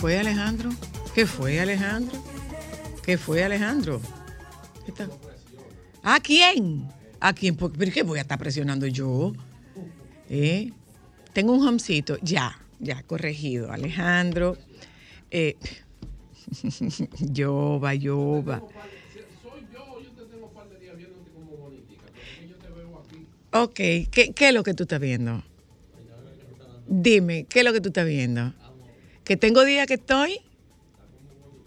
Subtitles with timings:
[0.00, 0.70] Fue, Alejandro?
[1.14, 2.18] ¿Qué fue, Alejandro?
[3.04, 4.00] ¿Qué fue, Alejandro?
[4.86, 5.10] ¿Qué tal?
[6.02, 6.88] ¿A quién?
[7.20, 7.54] ¿A quién?
[7.54, 9.34] ¿Por qué voy a estar presionando yo?
[10.30, 10.72] ¿Eh?
[11.34, 13.70] Tengo un homcito, ya, ya, corregido.
[13.70, 14.56] Alejandro,
[15.30, 15.56] eh,
[17.20, 18.62] Yoba, Yoba.
[23.52, 25.42] Ok, ¿qué, ¿qué es lo que tú estás viendo?
[26.86, 28.54] Dime, ¿qué es lo que tú estás viendo?
[29.30, 30.40] ¿Que tengo días que estoy?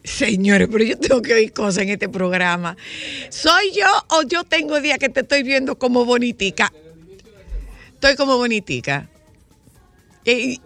[0.03, 2.75] Señores, pero yo tengo que oír cosas en este programa.
[3.29, 6.73] ¿Soy yo o yo tengo días que te estoy viendo como bonitica?
[7.93, 9.09] Estoy como bonitica.
[10.25, 10.59] Y,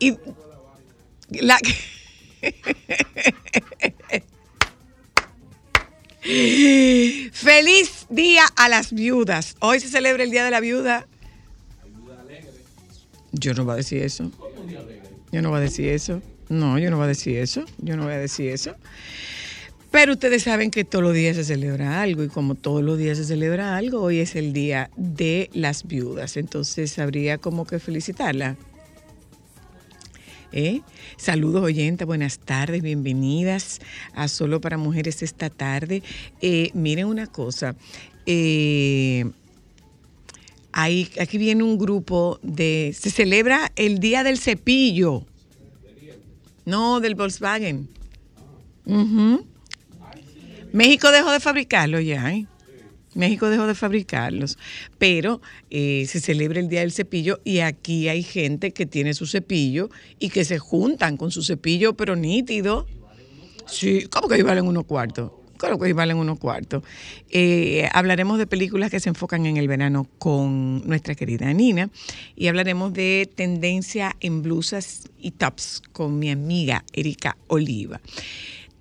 [7.32, 9.56] Feliz día a las viudas.
[9.60, 11.08] Hoy se celebra el Día de la Viuda.
[13.34, 14.32] Yo no voy a decir eso.
[15.32, 16.24] Yo no voy a decir eso.
[16.50, 17.66] No, yo no voy a decir eso.
[17.80, 18.76] Yo no voy a decir eso.
[19.92, 23.18] Pero ustedes saben que todos los días se celebra algo y como todos los días
[23.18, 26.38] se celebra algo, hoy es el día de las viudas.
[26.38, 28.56] Entonces habría como que felicitarla.
[30.54, 30.82] ¿Eh?
[31.18, 33.80] Saludos oyentes, buenas tardes, bienvenidas
[34.14, 36.04] a Solo para Mujeres esta tarde.
[36.42, 37.76] Eh, miren una cosa,
[38.26, 39.26] eh,
[40.72, 42.96] hay- aquí viene un grupo de...
[42.98, 45.26] Se celebra el Día del Cepillo.
[46.68, 47.88] No, del Volkswagen.
[50.74, 52.46] México dejó de fabricarlo ya, ¿eh?
[53.16, 54.58] México dejó de fabricarlos,
[54.98, 59.28] pero eh, se celebra el Día del Cepillo y aquí hay gente que tiene su
[59.28, 59.90] cepillo
[60.20, 62.86] y que se juntan con su cepillo, pero nítido.
[63.66, 65.32] Sí, ¿cómo que ahí valen unos cuartos?
[65.58, 66.84] Claro que valen unos cuartos.
[67.30, 71.90] Eh, hablaremos de películas que se enfocan en el verano con nuestra querida Nina
[72.36, 78.00] y hablaremos de tendencia en blusas y tops con mi amiga Erika Oliva.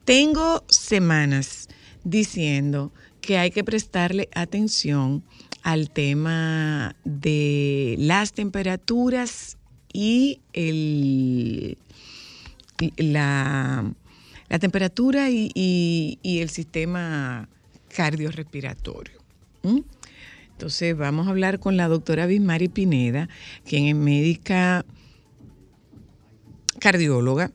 [0.05, 1.69] Tengo semanas
[2.05, 5.25] diciendo que hay que prestarle atención
[5.63, 9.59] al tema de las temperaturas
[9.93, 11.77] y el,
[12.97, 13.85] la,
[14.49, 17.49] la temperatura y, el sistema
[17.95, 19.21] cardiorrespiratorio.
[20.53, 23.29] Entonces vamos a hablar con la doctora Bismari Pineda,
[23.65, 24.85] quien es médica
[26.79, 27.51] cardióloga.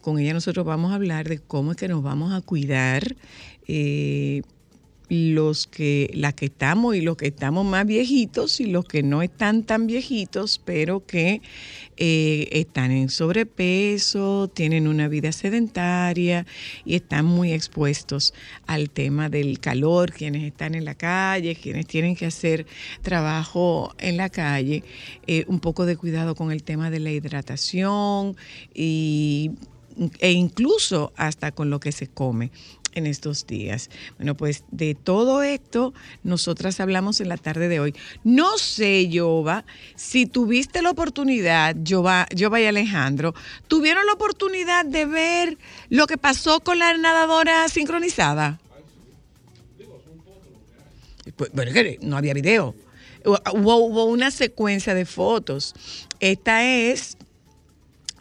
[0.00, 3.16] Con ella nosotros vamos a hablar de cómo es que nos vamos a cuidar
[3.68, 4.42] eh,
[5.12, 9.20] los que, las que estamos y los que estamos más viejitos y los que no
[9.20, 11.42] están tan viejitos, pero que
[11.98, 16.46] eh, están en sobrepeso, tienen una vida sedentaria
[16.86, 18.32] y están muy expuestos
[18.66, 22.64] al tema del calor, quienes están en la calle, quienes tienen que hacer
[23.02, 24.82] trabajo en la calle,
[25.26, 28.34] eh, un poco de cuidado con el tema de la hidratación
[28.72, 29.50] y
[30.20, 32.50] e incluso hasta con lo que se come
[32.94, 33.90] en estos días.
[34.16, 35.92] Bueno, pues de todo esto
[36.22, 37.94] nosotras hablamos en la tarde de hoy.
[38.24, 39.64] No sé, Jova,
[39.96, 43.34] si tuviste la oportunidad, Jova, y Alejandro,
[43.68, 45.58] tuvieron la oportunidad de ver
[45.88, 48.60] lo que pasó con la nadadora sincronizada.
[51.36, 51.72] Pues, Bueno,
[52.02, 52.74] no había video.
[53.24, 55.74] Hubo una secuencia de fotos.
[56.18, 57.16] Esta es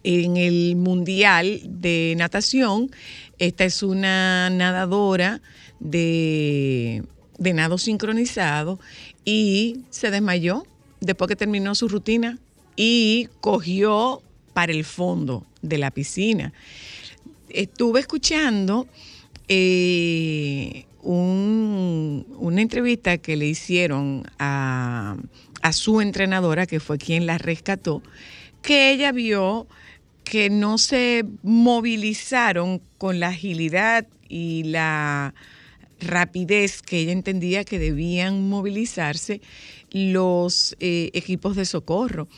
[0.03, 2.91] en el Mundial de Natación.
[3.39, 5.41] Esta es una nadadora
[5.79, 7.03] de,
[7.37, 8.79] de nado sincronizado
[9.25, 10.65] y se desmayó
[10.99, 12.39] después que terminó su rutina
[12.75, 14.21] y cogió
[14.53, 16.53] para el fondo de la piscina.
[17.49, 18.87] Estuve escuchando
[19.47, 25.17] eh, un- una entrevista que le hicieron a,
[25.61, 28.01] a su entrenadora, que fue quien la rescató,
[28.61, 29.67] que ella vio
[30.31, 35.33] que no se movilizaron con la agilidad y la
[35.99, 39.41] rapidez que ella entendía que debían movilizarse
[39.91, 42.29] los eh, equipos de socorro.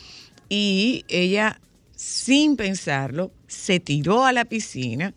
[0.48, 1.60] Y ella,
[1.94, 5.14] sin pensarlo, se tiró a la piscina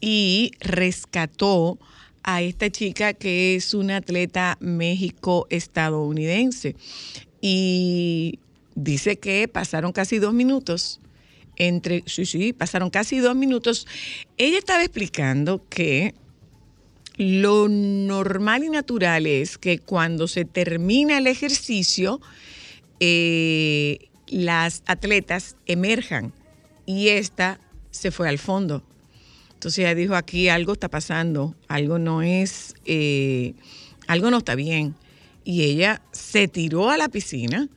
[0.00, 1.80] y rescató
[2.22, 6.76] a esta chica que es una atleta México-estadounidense.
[7.40, 8.38] Y
[8.76, 11.00] dice que pasaron casi dos minutos
[11.56, 13.86] entre, sí, sí, pasaron casi dos minutos.
[14.36, 16.14] Ella estaba explicando que
[17.16, 22.20] lo normal y natural es que cuando se termina el ejercicio,
[23.00, 26.32] eh, las atletas emerjan
[26.86, 27.60] y esta
[27.90, 28.82] se fue al fondo.
[29.52, 33.54] Entonces ella dijo, aquí algo está pasando, algo no es, eh,
[34.06, 34.94] algo no está bien.
[35.44, 37.68] Y ella se tiró a la piscina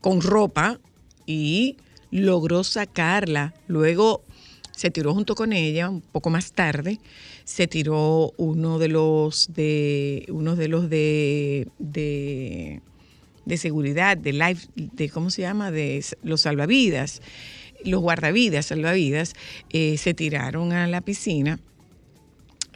[0.00, 0.80] con ropa
[1.26, 1.76] y
[2.10, 3.54] logró sacarla.
[3.66, 4.24] Luego
[4.76, 7.00] se tiró junto con ella un poco más tarde.
[7.44, 12.82] Se tiró uno de los de uno de los de, de,
[13.44, 17.22] de seguridad, de life, de cómo se llama, de los salvavidas,
[17.84, 19.32] los guardavidas, salvavidas,
[19.70, 21.58] eh, se tiraron a la piscina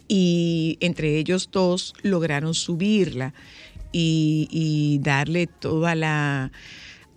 [0.08, 3.34] y entre ellos dos lograron subirla
[3.92, 6.52] y darle toda la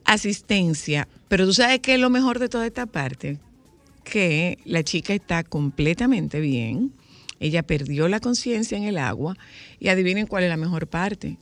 [0.05, 1.07] asistencia.
[1.33, 3.39] Pero tú sabes que es lo mejor de toda esta parte,
[4.03, 6.93] que la chica está completamente bien,
[7.39, 9.35] ella perdió la conciencia en el agua
[9.79, 11.39] y adivinen cuál es la mejor parte,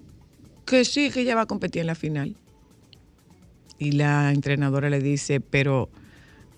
[0.66, 2.38] que sí, que ella va a competir en la final.
[3.80, 5.90] Y la entrenadora le dice, pero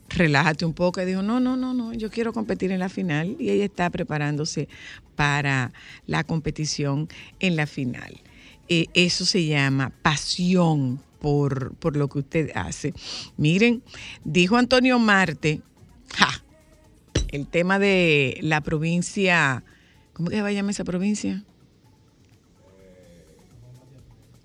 [0.09, 1.01] relájate un poco.
[1.01, 3.35] Y dijo, no, no, no, no, yo quiero competir en la final.
[3.39, 4.69] Y ella está preparándose
[5.15, 5.73] para
[6.05, 7.09] la competición
[7.39, 8.21] en la final.
[8.69, 12.93] Eh, eso se llama pasión por, por lo que usted hace.
[13.37, 13.81] Miren,
[14.25, 15.61] dijo Antonio Marte,
[17.29, 19.63] el tema de la provincia,
[20.11, 21.45] ¿cómo que se va a llamar esa provincia?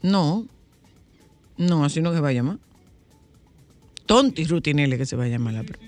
[0.02, 0.46] No,
[1.56, 2.58] no, así no se va a llamar.
[4.06, 5.80] Tonti Rutinelli que se va a llamar la pro-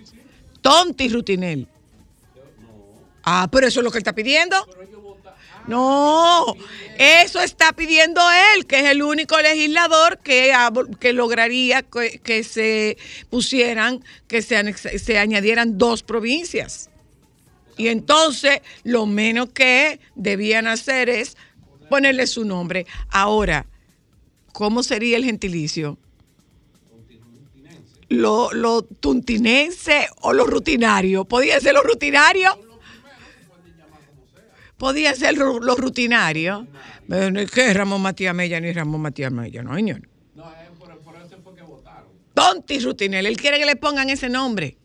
[0.60, 1.68] Tonti Rutinelli.
[3.22, 4.56] Ah, pero eso es lo que él está pidiendo.
[5.66, 6.56] No,
[6.98, 8.20] eso está pidiendo
[8.54, 10.52] él, que es el único legislador que,
[10.98, 12.96] que lograría que, se
[13.28, 16.90] pusieran, que se, se añadieran dos provincias.
[17.76, 21.36] Y entonces lo menos que debían hacer es
[21.88, 22.86] ponerle su nombre.
[23.08, 23.66] Ahora,
[24.52, 25.98] ¿cómo sería el gentilicio?
[28.08, 31.24] Lo, lo tuntinense o lo rutinario.
[31.24, 32.69] ¿Podía ser lo rutinario?
[34.80, 36.66] Podía ser lo, rutinario.
[37.06, 40.08] Pero no es que Ramón Matías Mella ni Ramón Matías Mella, no, señor.
[42.32, 44.78] Tonti Rutinel, él quiere que le pongan ese nombre.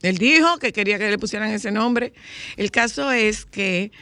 [0.00, 2.14] Él dijo que quería que le pusieran ese nombre.
[2.56, 3.92] El caso es que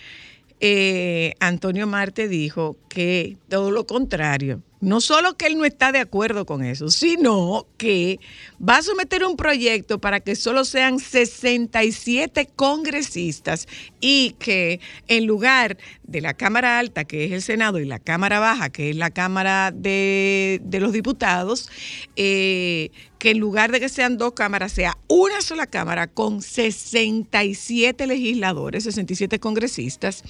[0.60, 4.62] eh, Antonio Marte dijo que todo lo contrario.
[4.80, 8.20] No solo que él no está de acuerdo con eso, sino que
[8.60, 13.68] va a someter un proyecto para que solo sean 67 congresistas
[14.00, 18.38] y que en lugar de la Cámara Alta, que es el Senado, y la Cámara
[18.38, 21.70] Baja, que es la Cámara de, los Diputados,
[22.16, 28.06] eh, que en lugar de que sean dos cámaras, sea una sola Cámara con 67
[28.06, 30.22] legisladores, 67 congresistas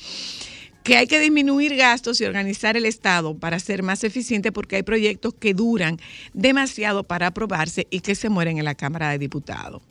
[0.87, 4.85] que hay que disminuir gastos y organizar el Estado para ser más eficiente porque hay
[4.85, 5.99] proyectos que duran
[6.33, 9.83] demasiado para aprobarse y que se mueren en la Cámara de Diputados.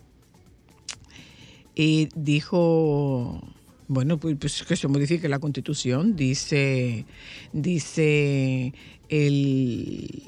[1.75, 3.41] Y dijo,
[3.89, 7.05] bueno, pues, pues que se modifique la constitución, dice,
[7.51, 8.73] dice
[9.09, 10.23] el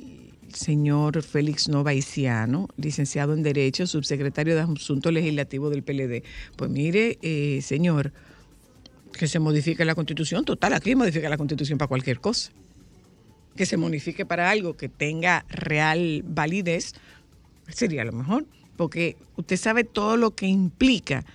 [0.54, 6.24] señor Félix Novaiciano, licenciado en Derecho, subsecretario de Asuntos Legislativos del PLD.
[6.58, 8.12] Pues mire, eh, señor,
[9.18, 10.46] que se modifique la constitución.
[10.46, 12.52] Total, aquí modifica la constitución para cualquier cosa.
[13.56, 16.94] Que se modifique para algo que tenga real validez
[17.68, 18.46] sería lo mejor.
[18.76, 21.26] Porque usted sabe todo lo que implica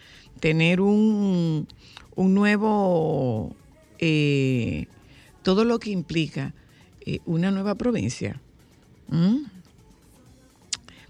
[0.41, 1.67] tener un,
[2.15, 3.55] un nuevo,
[3.99, 4.87] eh,
[5.43, 6.55] todo lo que implica
[7.05, 8.41] eh, una nueva provincia.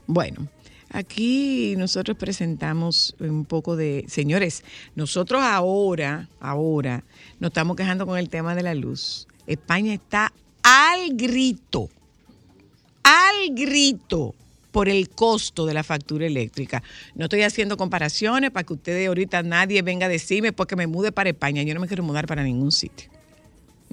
[0.06, 0.48] Bueno,
[0.92, 4.62] Aquí nosotros presentamos un poco de, señores,
[4.94, 7.02] nosotros ahora, ahora,
[7.40, 9.26] nos estamos quejando con el tema de la luz.
[9.46, 10.32] España está
[10.62, 11.88] al grito,
[13.02, 14.34] al grito
[14.70, 16.82] por el costo de la factura eléctrica.
[17.14, 21.10] No estoy haciendo comparaciones para que ustedes ahorita nadie venga a decirme porque me mude
[21.10, 21.62] para España.
[21.62, 23.10] Yo no me quiero mudar para ningún sitio.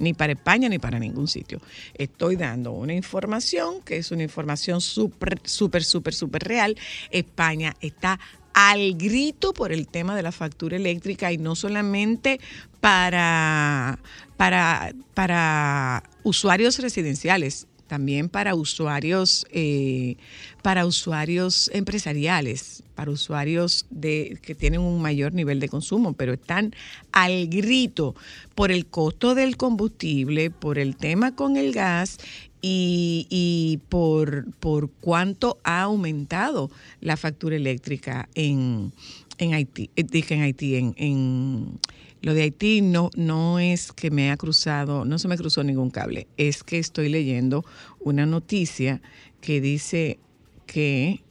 [0.00, 1.60] Ni para España ni para ningún sitio.
[1.94, 6.76] Estoy dando una información que es una información súper, súper, súper, súper real.
[7.10, 8.18] España está
[8.54, 12.40] al grito por el tema de la factura eléctrica y no solamente
[12.80, 13.98] para,
[14.36, 20.14] para, para usuarios residenciales, también para usuarios, eh,
[20.62, 26.72] para usuarios empresariales, para usuarios de, que tienen un mayor nivel de consumo, pero están
[27.10, 28.14] al grito
[28.54, 32.18] por el costo del combustible, por el tema con el gas
[32.62, 36.70] y, y por, por cuánto ha aumentado
[37.00, 38.92] la factura eléctrica en,
[39.38, 41.80] en Haití, eh, en Haití, en-
[42.22, 45.90] lo de Haití no, no es que me ha cruzado, no se me cruzó ningún
[45.90, 47.64] cable, es que estoy leyendo
[48.00, 49.00] una noticia
[49.40, 50.18] que dice
[50.66, 51.22] que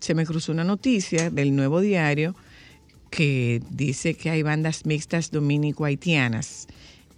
[0.00, 2.34] se me cruzó una noticia del nuevo diario
[3.10, 6.66] que dice que hay bandas mixtas dominico-haitianas,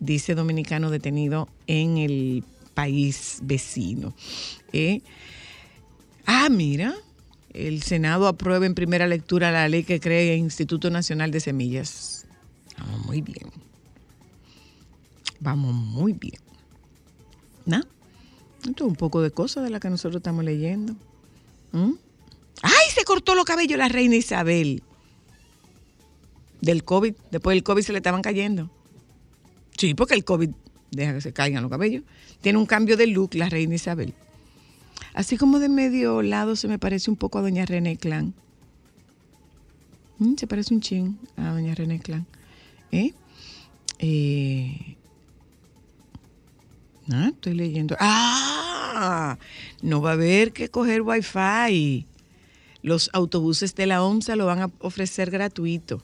[0.01, 4.15] dice dominicano detenido en el país vecino.
[4.73, 5.01] Eh,
[6.31, 6.95] Ah, mira,
[7.55, 12.18] el Senado aprueba en primera lectura la ley que crea el Instituto Nacional de Semillas.
[12.79, 13.51] Vamos muy bien.
[15.41, 16.41] Vamos muy bien.
[17.67, 17.81] ¿No?
[18.67, 20.95] Esto es un poco de cosas de las que nosotros estamos leyendo.
[21.73, 21.93] ¿Mm?
[22.63, 22.91] ¡Ay!
[22.95, 24.83] Se cortó los cabellos la reina Isabel.
[26.61, 27.15] Del COVID.
[27.31, 28.71] Después del COVID se le estaban cayendo.
[29.77, 30.51] Sí, porque el COVID
[30.91, 32.03] deja que se caigan los cabellos.
[32.41, 34.15] Tiene un cambio de look la reina Isabel.
[35.15, 38.35] Así como de medio lado se me parece un poco a doña René Clan.
[40.19, 42.27] Mm, se parece un chin a doña René Clan.
[42.93, 43.13] ¿Eh?
[43.99, 44.97] Eh,
[47.11, 47.97] ah, estoy leyendo.
[47.99, 49.39] ¡Ah!
[49.83, 52.07] No va a haber que coger wifi.
[52.83, 56.03] Los autobuses de la OMSA lo van a ofrecer gratuito.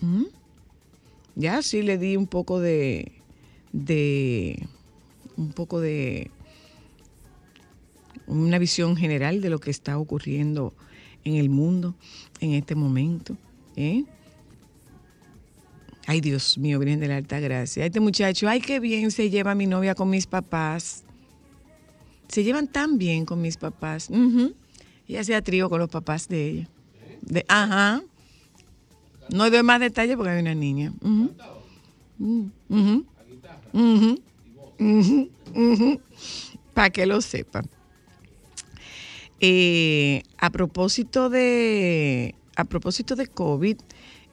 [0.00, 0.24] ¿Mm?
[1.36, 3.12] Ya sí le di un poco de,
[3.72, 4.68] de,
[5.36, 6.30] un poco de
[8.26, 10.74] una visión general de lo que está ocurriendo
[11.24, 11.94] en el mundo
[12.40, 13.36] en este momento.
[13.76, 14.04] ¿eh?
[16.06, 17.86] Ay, Dios mío, Virgen de la Alta Gracia.
[17.86, 21.02] Este muchacho, ay, qué bien se lleva mi novia con mis papás.
[22.28, 24.10] Se llevan tan bien con mis papás.
[24.10, 24.54] Ujú.
[25.08, 26.68] Ella hacía trío con los papás de ella.
[27.22, 28.02] De, ajá.
[29.30, 30.92] No doy más detalles porque hay una niña.
[31.00, 31.34] Ujú.
[32.68, 33.06] Ujú.
[36.74, 37.68] Para que lo sepan.
[39.40, 43.76] Eh, a propósito de a propósito de COVID,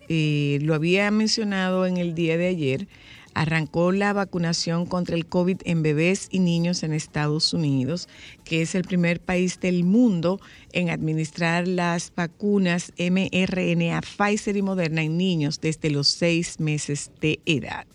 [0.10, 2.88] eh, lo había mencionado en el día de ayer,
[3.34, 8.10] arrancó la vacunación contra el COVID en bebés y niños en Estados Unidos,
[8.44, 10.40] que es el primer país del mundo
[10.74, 17.40] en administrar las vacunas mRNA Pfizer y Moderna en niños desde los seis meses de
[17.46, 17.86] edad.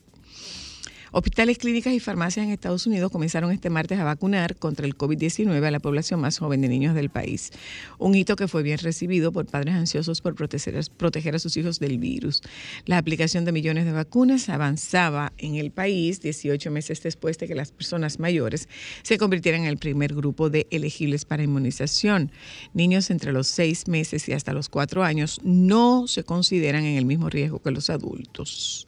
[1.18, 5.64] Hospitales, clínicas y farmacias en Estados Unidos comenzaron este martes a vacunar contra el COVID-19
[5.64, 7.52] a la población más joven de niños del país.
[7.98, 10.76] Un hito que fue bien recibido por padres ansiosos por proteger,
[11.34, 12.42] a sus hijos del virus.
[12.84, 17.54] La aplicación de millones de vacunas avanzaba en el país 18 meses después de que
[17.54, 18.68] las personas mayores
[19.02, 22.30] se convirtieran en el primer grupo de elegibles para inmunización.
[22.74, 27.06] Niños entre los 6 meses y hasta los 4 años no se consideran en el
[27.06, 28.86] mismo riesgo que los adultos.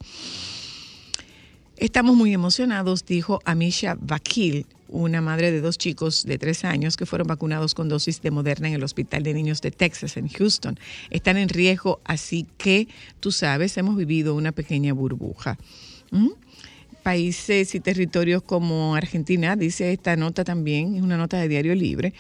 [1.81, 7.07] Estamos muy emocionados, dijo Amisha Vakil, una madre de dos chicos de tres años que
[7.07, 10.77] fueron vacunados con dosis de Moderna en el Hospital de Niños de Texas, en Houston.
[11.11, 12.89] Están en riesgo, así que,
[13.21, 15.57] tú sabes, hemos vivido una pequeña burbuja.
[16.11, 16.31] ¿Mm?
[17.05, 22.13] Países y territorios como Argentina, dice esta nota también, es una nota de Diario Libre,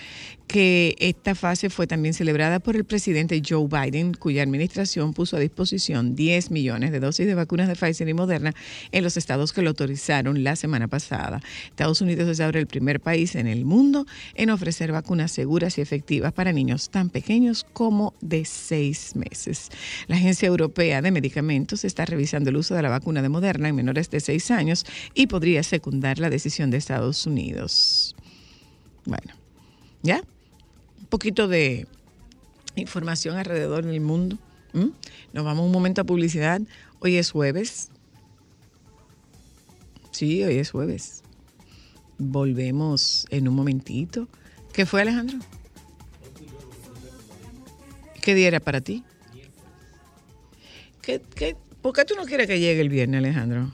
[0.49, 5.41] que esta fase fue también celebrada por el presidente Joe Biden, cuya administración puso a
[5.41, 8.55] disposición 10 millones de dosis de vacunas de Pfizer y Moderna
[8.91, 11.43] en los estados que lo autorizaron la semana pasada.
[11.67, 15.83] Estados Unidos es ahora el primer país en el mundo en ofrecer vacunas seguras y
[15.83, 19.69] efectivas para niños tan pequeños como de seis meses.
[20.07, 23.75] La Agencia Europea de Medicamentos está revisando el uso de la vacuna de Moderna en
[23.75, 28.17] menores de seis años y podría secundar la decisión de Estados Unidos.
[29.05, 29.35] Bueno,
[30.03, 30.23] ¿ya?
[31.09, 31.87] Poquito de
[32.77, 34.39] información alrededor del mundo.
[35.33, 36.61] Nos vamos un momento a publicidad.
[37.01, 37.91] Hoy es jueves.
[40.11, 41.23] Sí, hoy es jueves.
[42.19, 44.29] Volvemos en un momentito.
[44.73, 45.39] ¿Qué fue, Alejandro?
[48.21, 49.05] ¿Qué día era para ti?
[51.01, 53.73] ¿Qué, qué, por qué tú no quieres que llegue el viernes, Alejandro?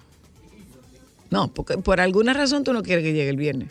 [1.30, 3.70] No, porque por alguna razón tú no quieres que llegue el viernes.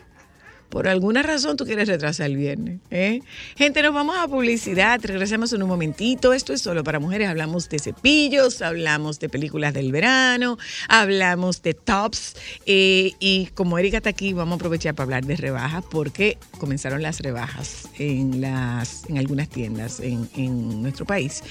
[0.74, 2.80] Por alguna razón tú quieres retrasar el viernes.
[2.90, 3.20] ¿eh?
[3.54, 6.32] Gente, nos vamos a publicidad, regresamos en un momentito.
[6.32, 7.28] Esto es solo para mujeres.
[7.28, 12.34] Hablamos de cepillos, hablamos de películas del verano, hablamos de tops.
[12.66, 17.02] eh, y como Erika está aquí, vamos a aprovechar para hablar de rebajas porque comenzaron
[17.02, 21.44] las rebajas en, las, en algunas tiendas en, en nuestro país.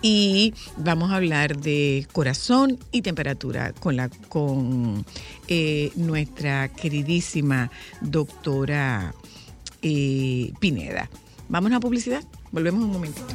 [0.00, 5.04] Y vamos a hablar de corazón y temperatura con, la, con
[5.48, 7.70] eh, nuestra queridísima
[8.00, 8.69] doctora
[9.82, 11.08] eh, Pineda.
[11.48, 12.22] Vamos a publicidad.
[12.52, 13.26] Volvemos un momentito.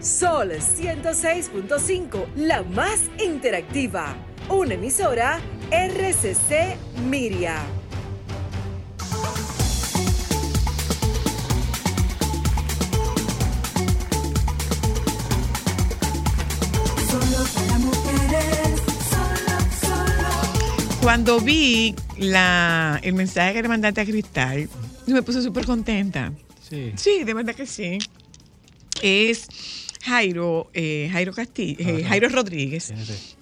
[0.00, 0.50] Solo.
[0.50, 4.16] Sol 106.5, la más interactiva.
[4.48, 6.76] Una emisora RCC
[7.08, 7.56] Miria.
[17.08, 18.81] Solo para mujeres.
[21.02, 24.68] Cuando vi la, el mensaje que le mandaste a Cristal,
[25.08, 26.32] me puse súper contenta.
[26.70, 26.92] Sí.
[26.94, 27.98] Sí, de verdad que sí.
[29.02, 29.48] Es
[30.04, 32.04] Jairo, eh, Jairo Castillo, eh.
[32.04, 32.94] Jairo Rodríguez.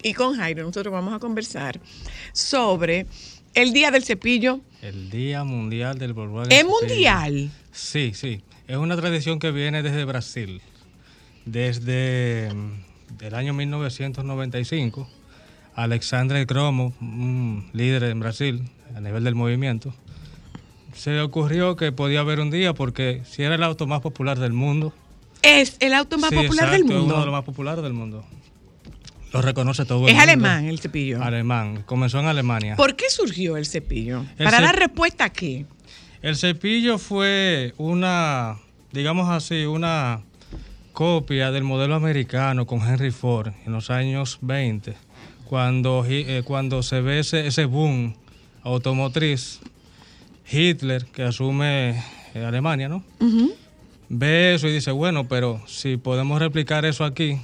[0.02, 1.78] Y con Jairo nosotros vamos a conversar
[2.32, 3.06] sobre
[3.52, 4.60] el Día del Cepillo.
[4.80, 6.52] El Día Mundial del Volkswagen.
[6.52, 7.50] ¿Es mundial?
[7.72, 8.40] Sí, sí.
[8.68, 10.62] Es una tradición que viene desde Brasil.
[11.44, 15.10] Desde mm, el año 1995,
[15.82, 18.62] Alexandre Cromo, un líder en Brasil
[18.96, 19.94] a nivel del movimiento,
[20.94, 24.38] se le ocurrió que podía haber un día porque si era el auto más popular
[24.38, 24.92] del mundo.
[25.42, 27.14] Es el auto más Sí, popular del exacto, es mundo.
[27.14, 28.24] uno de los más populares del mundo.
[29.32, 30.22] Lo reconoce todo el Es mundo.
[30.24, 31.22] alemán el cepillo.
[31.22, 31.84] Alemán.
[31.86, 32.74] Comenzó en Alemania.
[32.76, 34.24] ¿Por qué surgió el cepillo?
[34.36, 35.66] El Para cep- dar respuesta a qué.
[36.20, 38.56] El cepillo fue una,
[38.92, 40.20] digamos así, una
[40.92, 44.94] copia del modelo americano con Henry Ford en los años 20,
[45.50, 48.14] cuando, eh, cuando se ve ese, ese boom
[48.62, 49.58] automotriz,
[50.48, 53.02] Hitler, que asume eh, Alemania, ¿no?
[54.08, 57.36] Ve eso y dice, bueno, pero si podemos replicar eso aquí,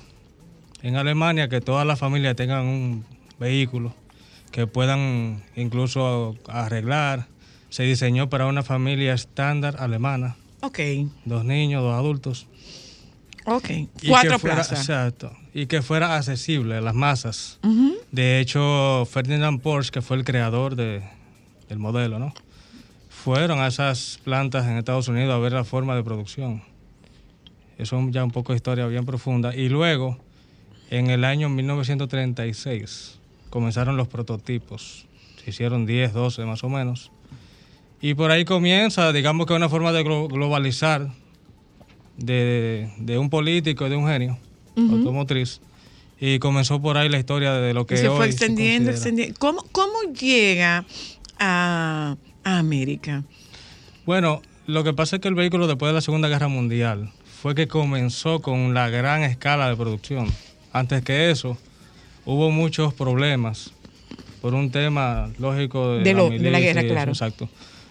[0.82, 3.04] en Alemania, que todas las familias tengan un
[3.40, 3.92] vehículo,
[4.52, 7.26] que puedan incluso arreglar.
[7.70, 10.78] Se diseñó para una familia estándar alemana, Ok,
[11.24, 12.46] dos niños, dos adultos.
[13.46, 13.68] ok.
[14.00, 14.78] Y Cuatro fuera, plazas.
[14.78, 15.32] Exacto.
[15.58, 17.58] Y que fuera accesible a las masas.
[18.12, 21.02] De hecho, Ferdinand Porsche, que fue el creador de-
[21.70, 22.34] del modelo, ¿no?
[23.08, 26.62] Fueron a esas plantas en Estados Unidos a ver la forma de producción.
[27.78, 29.54] Eso es ya un poco de historia bien profunda.
[29.56, 30.18] Y luego,
[30.90, 35.06] en el año 1936, comenzaron los prototipos.
[35.42, 37.10] Se hicieron 10, 12 más o menos.
[38.02, 41.08] Y por ahí comienza, digamos que una forma de glo- globalizar
[42.18, 44.38] de, de un político, de un genio
[44.76, 45.60] automotriz.
[46.18, 49.34] Y comenzó por ahí la historia de lo que Y se fue extendiendo, extendiendo.
[49.38, 50.84] ¿Cómo, cómo llega
[51.38, 53.22] a, a América?
[54.06, 57.10] Bueno, lo que pasa es que el vehículo después de la Segunda Guerra Mundial
[57.42, 60.26] fue que comenzó con la gran escala de producción.
[60.72, 61.58] Antes que eso,
[62.24, 63.72] hubo muchos problemas
[64.40, 67.12] por un tema lógico de, De lo- de la guerra, eso, claro.
[67.12, 67.48] Exacto.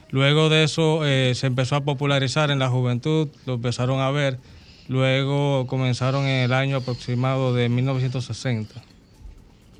[0.09, 4.39] Luego de eso eh, se empezó a popularizar en la juventud, lo empezaron a ver.
[4.87, 8.81] Luego comenzaron en el año aproximado de 1960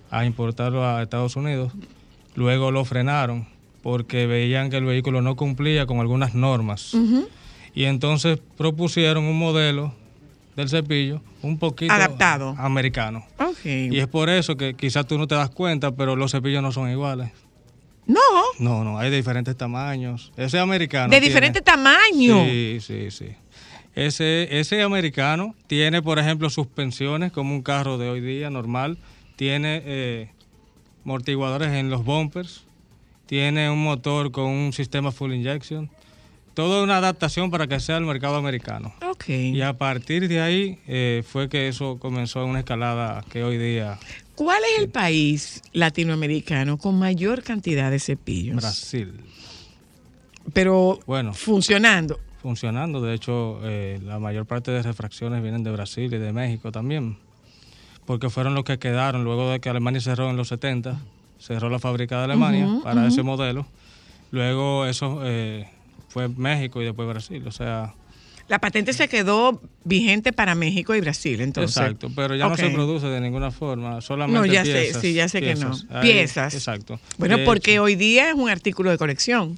[0.09, 1.73] a importarlo a Estados Unidos.
[2.35, 3.47] Luego lo frenaron
[3.83, 6.95] porque veían que el vehículo no cumplía con algunas normas.
[7.75, 9.93] Y entonces propusieron un modelo
[10.55, 12.55] del cepillo un poquito Adaptado.
[12.57, 13.25] americano.
[13.39, 13.65] Ok.
[13.65, 16.71] Y es por eso que quizás tú no te das cuenta, pero los cepillos no
[16.71, 17.29] son iguales.
[18.07, 18.19] No,
[18.59, 20.31] No, no, hay de diferentes tamaños.
[20.37, 21.05] Ese americano.
[21.09, 22.45] de tiene- diferente tamaño.
[22.45, 23.27] Sí, sí, sí.
[23.95, 28.97] Ese, ese americano tiene, por ejemplo, suspensiones como un carro de hoy día normal.
[29.37, 30.29] Tiene eh,
[31.05, 32.63] amortiguadores en los bumpers.
[33.25, 35.89] Tiene un motor con un sistema full injection.
[36.53, 38.93] Todo una adaptación para que sea el mercado americano.
[39.09, 39.29] Ok.
[39.29, 43.97] Y a partir de ahí eh, fue que eso comenzó una escalada que hoy día
[44.35, 48.57] ¿Cuál es el país latinoamericano con mayor cantidad de cepillos?
[48.57, 49.13] Brasil
[50.53, 51.33] Pero Bueno.
[51.33, 52.19] funcionando.
[52.49, 53.01] Funcionando.
[53.01, 57.17] De hecho, eh, la mayor parte de refracciones vienen de Brasil y de México también,
[58.05, 60.99] porque fueron los que quedaron luego de que Alemania cerró en los 70,
[61.39, 63.65] cerró la fábrica de Alemania para ese modelo.
[64.29, 65.67] Luego eso eh,
[66.07, 67.95] fue México y después Brasil, o sea,
[68.47, 71.75] La patente se quedó vigente para México y Brasil, entonces.
[71.75, 75.01] exacto, pero ya no se produce de ninguna forma, solamente No, ya piezas.
[75.01, 75.71] sé, sí, ya sé que no.
[75.71, 75.85] piezas.
[75.89, 76.53] Ahí- Piezas.
[76.53, 76.99] exacto.
[77.17, 79.57] Bueno, De porque hecho, hoy día es un artículo de colección.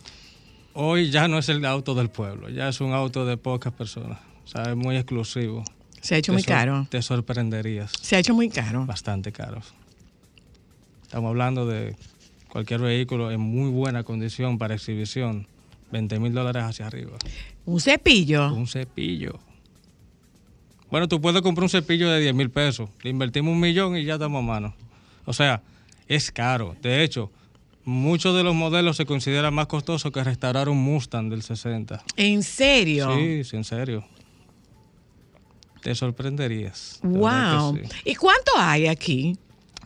[0.79, 4.19] Hoy ya no es el auto del pueblo, ya es un auto de pocas personas,
[4.45, 5.63] o sea, es muy exclusivo.
[6.01, 6.87] Se ha hecho Te muy caro.
[6.89, 7.91] Te sorprenderías.
[7.99, 8.85] Se ha hecho muy caro.
[8.85, 9.73] bastante caros.
[11.01, 11.95] Estamos hablando de
[12.49, 15.47] cualquier vehículo en muy buena condición para exhibición,
[15.91, 17.17] 20 mil dólares hacia arriba.
[17.65, 18.53] Un cepillo.
[18.53, 19.39] Un cepillo.
[20.91, 22.89] Bueno, tú puedes comprar un cepillo de 10 mil pesos.
[23.01, 24.75] Le invertimos un millón y ya estamos a mano.
[25.25, 25.63] O sea,
[26.07, 26.75] es caro.
[26.81, 27.31] De hecho,
[27.87, 32.03] muchos de los modelos se consideran más costosos que restaurar un Mustang del 60.
[32.17, 33.15] ¿En serio?
[33.15, 34.05] Sí, sí, en serio.
[35.81, 36.99] Te sorprenderías.
[37.01, 37.77] Wow.
[37.77, 37.89] sí.
[38.03, 39.37] ¿Y cuánto hay aquí?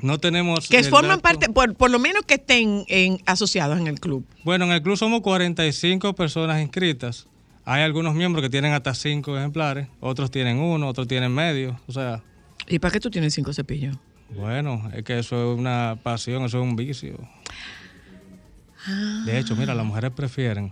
[0.02, 0.68] No tenemos.
[0.68, 1.22] Que forman dato.
[1.22, 4.26] parte, por, por lo menos que estén en, asociados en el club.
[4.44, 7.28] Bueno, en el club somos 45 personas inscritas.
[7.66, 11.80] Hay algunos miembros que tienen hasta 5 ejemplares, otros tienen uno, otros tienen medio.
[11.86, 12.24] O sea,
[12.68, 13.96] ¿Y para qué tú tienes cinco cepillos?
[14.30, 17.20] bueno, es que eso es una pasión, eso es un vicio.
[19.26, 20.72] De hecho, mira, las mujeres prefieren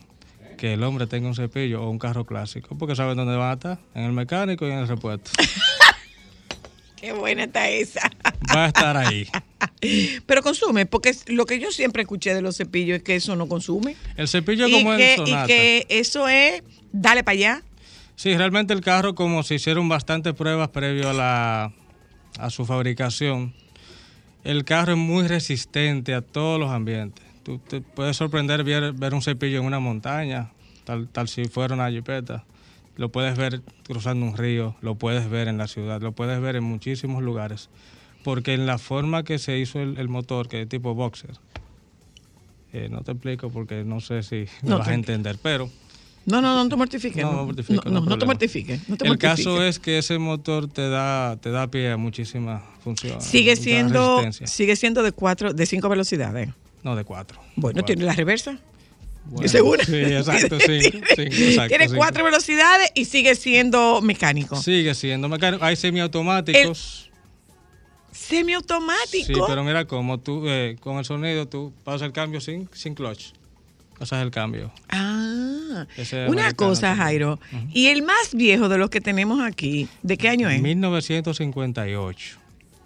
[0.58, 3.54] que el hombre tenga un cepillo o un carro clásico, porque saben dónde van a
[3.54, 5.32] estar, en el mecánico y en el repuesto.
[6.98, 8.12] Qué buena está esa.
[8.54, 9.26] Va a estar ahí.
[10.26, 13.48] Pero consume, porque lo que yo siempre escuché de los cepillos es que eso no
[13.48, 13.96] consume.
[14.18, 17.64] El cepillo y, como que, y que eso es, dale para allá.
[18.18, 21.72] Sí, realmente el carro, como se hicieron bastantes pruebas previo a, la,
[22.38, 23.54] a su fabricación,
[24.44, 27.24] el carro es muy resistente a todos los ambientes.
[27.50, 30.52] Tú te puedes sorprender ver, ver un cepillo en una montaña,
[30.84, 32.46] tal, tal si fuera una jipeta.
[32.96, 36.58] Lo puedes ver cruzando un río, lo puedes ver en la ciudad, lo puedes ver
[36.58, 37.72] en muchísimos lugares.
[38.24, 41.40] Porque en la forma que se hizo el, el motor, que es tipo boxer,
[42.72, 45.72] eh, no te explico porque no sé si No, vas a entender, pero
[46.28, 47.24] No, no, no te mortifiques.
[47.24, 48.80] no, No, no, no te mortifiques.
[49.02, 53.24] El caso es que ese motor te da, te da pie a muchísimas funciones.
[53.24, 56.50] Sigue siendo, sigue siendo de cuatro, de cinco velocidades.
[56.84, 57.40] No, de cuatro.
[57.56, 57.86] Bueno, Cuatro.
[57.86, 58.58] tiene la reversa.
[59.26, 59.84] Bueno, ¿Es segura?
[59.86, 64.56] Sí, exacto, exacto, tiene cuatro velocidades y sigue siendo mecánico.
[64.56, 65.64] Sigue siendo mecánico.
[65.64, 67.12] Hay semiautomáticos.
[68.12, 69.26] Semiautomático.
[69.34, 72.96] Sí, pero mira cómo tú, eh, con el sonido, tú pasas el cambio sin, sin
[72.96, 73.34] clutch.
[74.00, 74.72] Pasas el cambio.
[74.90, 77.04] Ah, Ese una cosa, también.
[77.06, 77.40] Jairo.
[77.74, 80.62] Y el más viejo de los que tenemos aquí, ¿de qué año es?
[80.62, 82.38] 1958.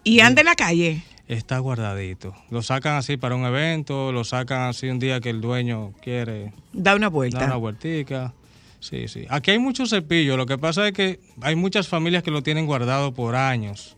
[0.04, 1.04] Y anda en la calle.
[1.28, 2.36] Está guardadito.
[2.50, 6.52] Lo sacan así para un evento, lo sacan así un día que el dueño quiere
[6.74, 7.40] Da una vuelta.
[7.40, 8.34] Da una vueltica.
[8.80, 9.26] Sí, sí.
[9.30, 10.36] Aquí hay muchos cepillos.
[10.38, 13.96] Lo que pasa es que hay muchas familias que lo tienen guardado por años.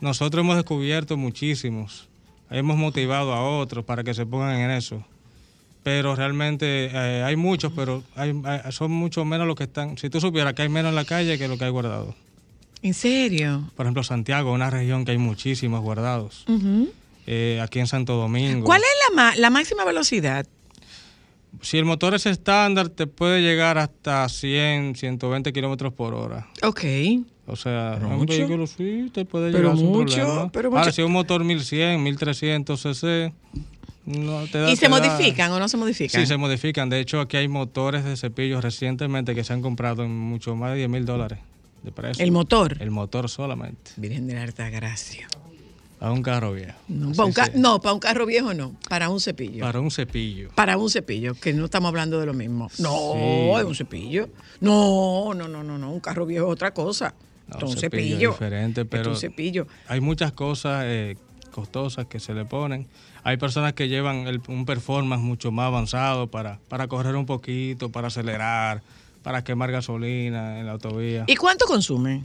[0.00, 2.08] Nosotros hemos descubierto muchísimos.
[2.50, 5.04] Hemos motivado a otros para que se pongan en eso.
[5.82, 9.98] Pero realmente eh, hay muchos, pero hay, hay- son mucho menos los que están.
[9.98, 12.14] Si tú supieras que hay menos en la calle que lo que hay guardado.
[12.82, 13.70] ¿En serio?
[13.76, 16.44] Por ejemplo, Santiago, una región que hay muchísimos guardados.
[17.26, 18.64] Eh, aquí en Santo Domingo.
[18.64, 20.46] ¿Cuál es la, ma- la máxima velocidad?
[21.60, 26.46] Si el motor es estándar, te puede llegar hasta 100, 120 kilómetros por hora.
[26.62, 26.84] Ok.
[27.46, 28.32] O sea, Pero un mucho.
[28.36, 30.52] vehículo sí te puede Pero llegar sin mucho, problema.
[30.52, 30.92] pero Ahora, mucho.
[30.92, 33.32] si es un motor 1100, 1300 cc,
[34.04, 36.20] no te da- ¿Y se te da- modifican o no se modifican?
[36.20, 36.88] Sí, se modifican.
[36.90, 40.70] De hecho, aquí hay motores de cepillos recientemente que se han comprado en mucho más
[40.72, 41.38] de 10 mil dólares
[41.82, 42.24] de precio.
[42.24, 42.76] El motor.
[42.80, 43.92] El motor solamente.
[43.96, 45.26] Virgen de la Alta Gracia.
[46.00, 46.78] A un carro viejo.
[46.86, 47.54] No, para un, ca- sea.
[47.56, 49.58] no, para un carro viejo no, para un cepillo.
[49.60, 50.50] Para, Para un cepillo.
[50.78, 52.70] un cepillo, que no estamos hablando de lo mismo.
[52.78, 53.58] No, Sí.
[53.58, 54.28] es un cepillo.
[54.60, 57.14] No, no, no, no, no, un carro viejo es otra cosa.
[57.48, 57.80] No, un cepillo es
[58.12, 58.30] cepillo.
[58.30, 59.66] diferente, pero- un cepillo.
[59.88, 61.16] Hay muchas cosas eh,
[61.50, 62.86] costosas que se le ponen.
[63.24, 67.88] Hay personas que llevan el- un performance mucho más avanzado para, para correr un poquito,
[67.88, 68.82] para acelerar,
[69.28, 71.24] para quemar gasolina en la autovía.
[71.26, 72.22] ¿Y cuánto consume?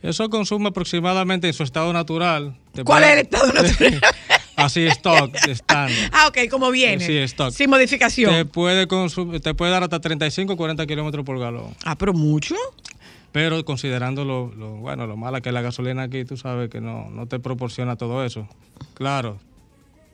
[0.00, 2.56] Eso consume aproximadamente en su estado natural.
[2.84, 4.00] ¿Cuál es el estado natural?
[4.54, 6.10] Así, stock, estándar.
[6.12, 7.04] ah, ok, como viene.
[7.04, 7.50] Sí, stock.
[7.50, 8.32] Sin modificación.
[8.32, 8.86] Te puede,
[9.40, 11.74] te puede dar hasta 35 o 40 kilómetros por galón.
[11.84, 12.54] Ah, pero mucho.
[13.32, 16.80] Pero considerando lo, lo- bueno, lo mala que es la gasolina aquí, tú sabes que
[16.80, 18.46] no, no te proporciona todo eso.
[18.94, 19.40] Claro,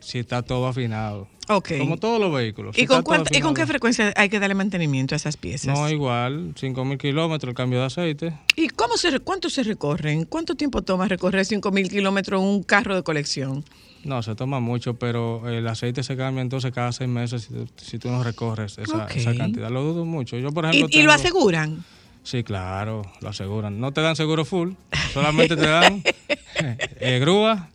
[0.04, 1.28] si está todo afinado.
[1.48, 1.72] Ok.
[1.78, 2.74] Como todos los vehículos.
[2.74, 5.16] si ¿Y con, está todo cuánto- ¿Y con qué frecuencia hay que darle mantenimiento a
[5.16, 5.76] esas piezas?
[5.78, 8.32] No, igual, 5.000 kilómetros el cambio de aceite.
[8.56, 10.24] ¿Y cómo se, cuánto se recorren?
[10.24, 13.64] ¿Cuánto tiempo toma recorrer 5.000 kilómetros un carro de colección?
[14.04, 17.66] No, se toma mucho, pero el aceite se cambia entonces cada seis meses si tú,
[17.76, 19.70] si tú no recorres esa, esa cantidad.
[19.70, 20.36] Lo dudo mucho.
[20.38, 21.84] Yo, por ¿Y, ejemplo, y lo aseguran?
[22.22, 23.80] Sí, claro, lo aseguran.
[23.80, 24.72] No te dan seguro full,
[25.12, 26.02] solamente te dan
[27.00, 27.68] eh, grúa,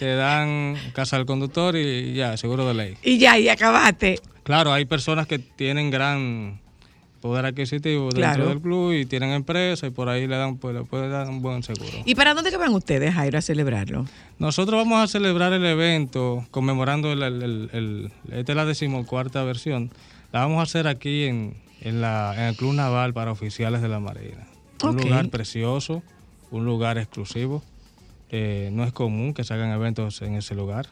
[0.00, 2.94] te dan casa del conductor y ya, seguro de ley.
[3.02, 4.18] Y ya, y acabaste.
[4.44, 6.58] Claro, hay personas que tienen gran
[7.20, 8.48] poder adquisitivo dentro Claro.
[8.48, 11.42] del club y tienen empresa y por ahí le dan pues, le puede dar un
[11.42, 11.90] buen seguro.
[12.06, 14.06] ¿Y para dónde que van ustedes, Jairo, a celebrarlo?
[14.38, 19.44] Nosotros vamos a celebrar el evento conmemorando el, el- el- el- esta es la decimocuarta
[19.44, 19.90] versión.
[20.32, 23.88] La vamos a hacer aquí en, en la, en el Club Naval para oficiales de
[23.88, 24.46] la Marina.
[24.82, 26.02] Un lugar precioso,
[26.50, 27.62] un lugar exclusivo.
[28.30, 30.86] Eh, no es común que se hagan eventos en ese lugar.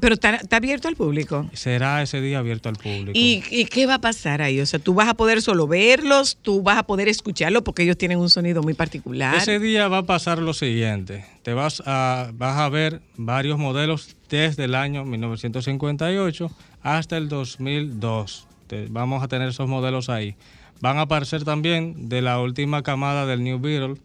[0.00, 1.46] Pero está, está abierto al público.
[1.52, 3.12] Será ese día abierto al público.
[3.12, 4.58] ¿Y, y qué va a pasar ahí?
[4.58, 7.98] O sea, tú vas a poder solo verlos, tú vas a poder escucharlos porque ellos
[7.98, 9.34] tienen un sonido muy particular.
[9.36, 11.26] Ese día va a pasar lo siguiente.
[11.42, 16.50] Te vas a, vas a ver varios modelos desde el año 1958
[16.82, 18.46] hasta el 2002.
[18.66, 20.34] Te- vamos a tener esos modelos ahí.
[20.80, 23.96] Van a aparecer también de la última camada del New Beetle,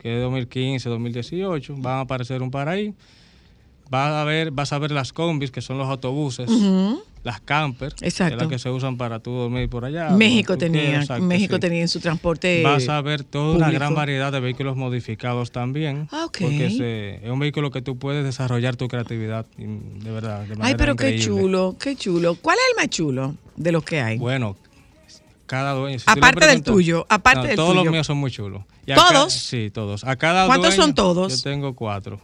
[0.00, 1.74] que es 2015, 2018.
[1.78, 2.94] Van a aparecer un par ahí.
[3.90, 6.48] Vas a ver, vas a ver las combis, que son los autobuses,
[7.24, 8.36] las campers, que Exacto.
[8.36, 10.10] las que se usan para tú dormir por allá.
[10.10, 11.60] México tenía, exacto, México sí.
[11.60, 12.62] tenía en su transporte.
[12.62, 16.06] Vas a ver toda una gran variedad de vehículos modificados también.
[16.12, 16.38] Ah, ok.
[16.40, 20.44] Porque se- es un vehículo que tú puedes desarrollar tu creatividad, de verdad.
[20.44, 22.36] De Ay, pero qué chulo, qué chulo.
[22.36, 24.18] ¿Cuál es el más chulo de los que hay?
[24.18, 24.56] Bueno,
[25.50, 25.98] cada dueño.
[25.98, 27.84] si tú le Aparte del tuyo, aparte No, del todos tuyo.
[27.84, 28.62] los míos son muy chulos.
[28.86, 29.34] Y ¿Todos?
[29.34, 30.04] ca- sí, todos.
[30.04, 31.36] A cada ¿Cuántos dueño, son todos?
[31.36, 32.20] Yo tengo cuatro.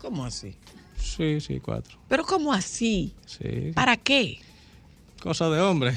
[0.00, 0.56] ¿Cómo así?
[0.98, 1.96] Sí, sí, cuatro.
[2.08, 3.14] Pero ¿cómo así?
[3.26, 3.70] Sí.
[3.74, 4.38] ¿Para qué?
[5.22, 5.96] Cosa de hombre.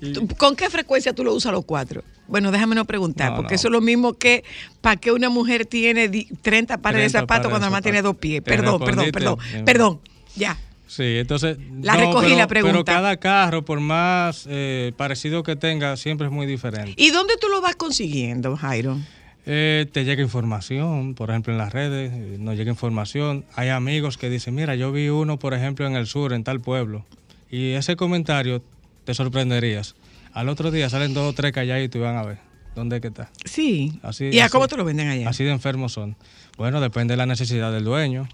[0.00, 2.02] Y- ¿Tú- ¿Con qué frecuencia tú lo usas los cuatro?
[2.26, 3.56] Bueno, déjame no preguntar, No, porque no.
[3.56, 4.42] eso es lo mismo que
[4.80, 7.82] para que una mujer tiene di- 30 pares de 30 zapatos pares cuando nada más
[7.82, 8.42] tiene dos pies.
[8.42, 9.64] Perdón, perdón, perdón, bien.
[9.64, 10.00] perdón.
[10.34, 10.58] Ya.
[10.94, 11.56] Sí, entonces.
[11.80, 12.72] La recogí pero- la pregunta.
[12.74, 16.92] Pero cada carro, por más eh, parecido que tenga, siempre es muy diferente.
[16.98, 18.98] ¿Y dónde tú lo vas consiguiendo, Jairo?
[19.46, 23.46] Eh, te llega información, por ejemplo, en las redes, eh, nos llega información.
[23.56, 26.60] Hay amigos que dicen, mira, yo vi uno, por ejemplo, en el sur, en tal
[26.60, 27.06] pueblo.
[27.50, 28.62] Y ese comentario
[29.04, 29.94] te sorprenderías.
[30.34, 32.38] Al otro día salen dos o tres calladitos y van a ver
[32.74, 33.30] dónde es que está.
[33.46, 33.98] Sí.
[34.02, 35.28] Así- ¿Y a así- cómo te lo venden allá?
[35.30, 36.16] Así de enfermos son.
[36.58, 38.28] Bueno, depende de la necesidad del dueño.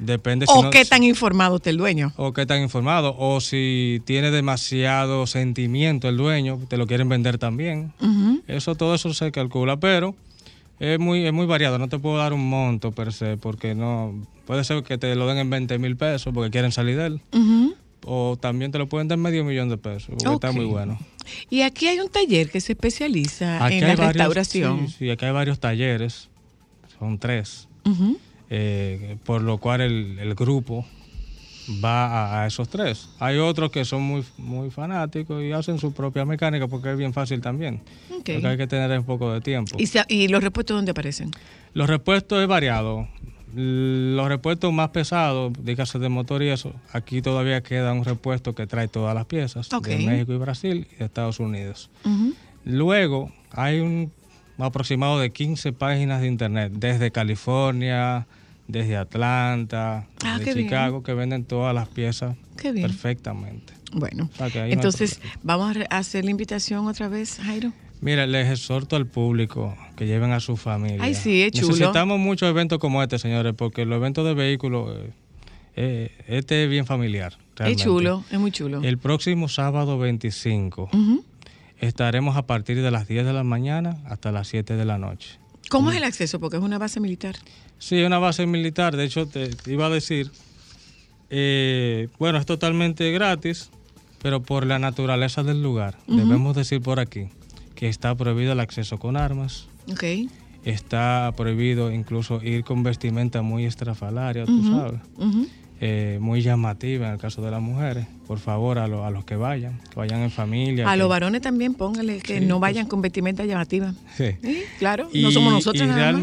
[0.00, 2.12] Depende si ¿O no- qué tan informado está el dueño?
[2.16, 7.36] o qué tan informado, o si tiene demasiado sentimiento el dueño, te lo quieren vender
[7.38, 7.92] también.
[8.46, 10.14] Eso, todo eso se calcula, pero
[10.78, 11.78] es muy, es muy variado.
[11.78, 14.14] No te puedo dar un monto per se, porque no.
[14.46, 17.20] Puede ser que te lo den en 20 mil pesos porque quieren salir de él.
[18.06, 20.98] O también te lo pueden dar medio millón de pesos, porque está muy bueno.
[21.50, 24.88] Y aquí hay un taller que se especializa Aquí en la varios- restauración.
[24.88, 26.30] Sí, sí, aquí hay varios talleres,
[26.98, 28.16] son tres, Ujú.
[28.50, 30.84] Eh, por lo cual el, el grupo
[31.84, 33.08] va a, a esos tres.
[33.20, 37.12] Hay otros que son muy, muy fanáticos y hacen su propia mecánica porque es bien
[37.12, 37.80] fácil también.
[38.10, 39.76] Lo que hay que tener es un poco de tiempo.
[39.78, 41.30] ¿Y, sa- ¿Y los repuestos dónde aparecen?
[41.72, 43.08] Los repuestos es variado.
[43.54, 48.66] Los repuestos más pesados, dígase de motor y eso, aquí todavía queda un repuesto que
[48.68, 51.90] trae todas las piezas de México y Brasil y de Estados Unidos.
[52.64, 54.12] Luego hay un
[54.58, 58.26] aproximado de 15 páginas de internet, desde California,
[58.70, 60.56] desde Atlanta, Ah, bien.
[60.56, 62.86] Chicago, que venden todas las piezas Qué bien.
[62.86, 63.72] perfectamente.
[63.92, 67.72] Bueno, O sea, no entonces vamos a hacer la invitación otra vez, Jairo.
[68.00, 70.98] Mira, les exhorto al público que lleven a su familia.
[71.02, 71.68] Ay, sí, es chulo.
[71.76, 75.12] Necesitamos muchos eventos como este, señores, porque los eventos de vehículos, eh,
[75.76, 77.36] eh, este es bien familiar.
[77.56, 77.82] realmente.
[77.82, 78.80] Es chulo, es muy chulo.
[78.82, 81.24] El próximo sábado 25 Ujú.
[81.78, 85.38] estaremos a partir de las 10 de la mañana hasta las 7 de la noche.
[85.68, 86.40] ¿Cómo es el acceso?
[86.40, 87.36] Porque es una base militar.
[87.80, 88.94] Sí, una base militar.
[88.96, 90.30] De hecho, te, te iba a decir,
[91.30, 93.70] eh, bueno, es totalmente gratis,
[94.22, 97.28] pero por la naturaleza del lugar, debemos decir por aquí
[97.74, 100.04] que está prohibido el acceso con armas, Ok.
[100.64, 105.00] está prohibido incluso ir con vestimenta muy estrafalaria, tú sabes,
[105.80, 108.06] eh, muy llamativa en el caso de las mujeres.
[108.26, 110.86] Por favor, a, lo- a los que vayan, que vayan en familia.
[110.86, 112.72] A que- los varones también póngale que Sí, no pues.
[112.72, 113.94] vayan con vestimenta llamativa.
[114.14, 114.32] Sí.
[114.42, 116.20] Sí, claro, Y, no somos nosotros y nada más.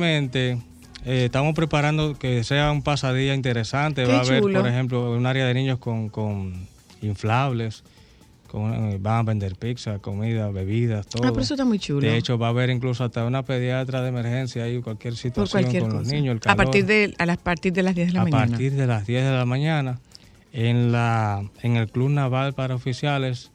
[1.08, 4.04] Eh, estamos preparando que sea un pasadía interesante.
[4.04, 4.60] Qué Va a haber, chulo.
[4.60, 6.54] por ejemplo, un área de niños con, con
[7.02, 7.84] inflables.
[8.48, 11.24] Con, eh, van a vender pizza, comida, bebidas, todo.
[11.26, 12.00] Ah, pero eso está muy chulo.
[12.00, 15.62] De hecho, va a haber incluso hasta una pediatra de emergencia ahí, cualquier por situación
[15.64, 16.04] cualquier con cosa.
[16.04, 16.32] los niños.
[16.32, 16.58] El a calor.
[16.58, 18.48] partir de a las partir de las 10 de la a mañana.
[18.48, 20.00] partir de las 10 de la mañana
[20.54, 23.52] en la en el Club Naval para Oficiales,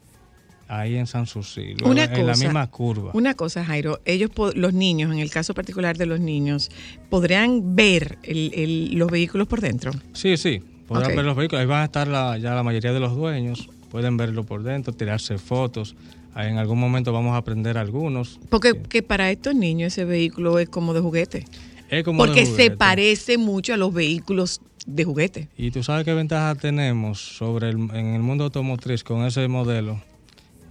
[0.72, 3.11] ahí en San Susi, luego Una en la misma curva.
[3.14, 6.70] Una cosa, Jairo, ellos, los niños, en el caso particular de los niños,
[7.11, 9.92] podrán ver el- el- los vehículos por dentro.
[10.14, 11.61] Sí, sí, podrán ver los vehículos.
[11.61, 13.68] Ahí van a estar la- ya la mayoría de los dueños.
[13.90, 15.94] Pueden verlo por dentro, tirarse fotos.
[16.35, 18.40] Ahí en algún momento vamos a aprender algunos.
[18.48, 21.44] Porque que para estos niños ese vehículo es como de juguete.
[21.90, 22.76] Es como de Porque se juguete.
[22.78, 25.48] parece mucho a los vehículos de juguete.
[25.58, 30.00] Y tú sabes qué ventaja tenemos sobre el, en el mundo automotriz con ese modelo.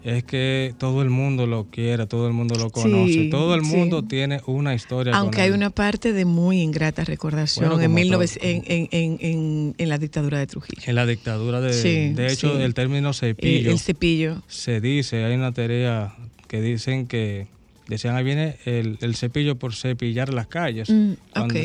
[0.03, 3.13] Es que todo el mundo lo quiere, todo el mundo lo conoce.
[3.13, 3.75] Sí, todo el sí.
[3.75, 5.13] mundo tiene una historia.
[5.15, 5.55] Aunque con hay él.
[5.55, 10.39] una parte de muy ingrata recordación Bueno, en, como 19 todo, en, en- la dictadura
[10.39, 10.81] de Trujillo.
[10.87, 11.73] En la dictadura de...
[11.73, 14.41] Sí, de hecho, el término cepillo el cepillo.
[14.47, 16.13] se dice, hay una teoría
[16.47, 17.47] que dicen que...
[17.87, 20.89] Decían, ahí viene el, el cepillo por cepillar las calles.
[20.89, 21.61] Mm, Cuando- ok.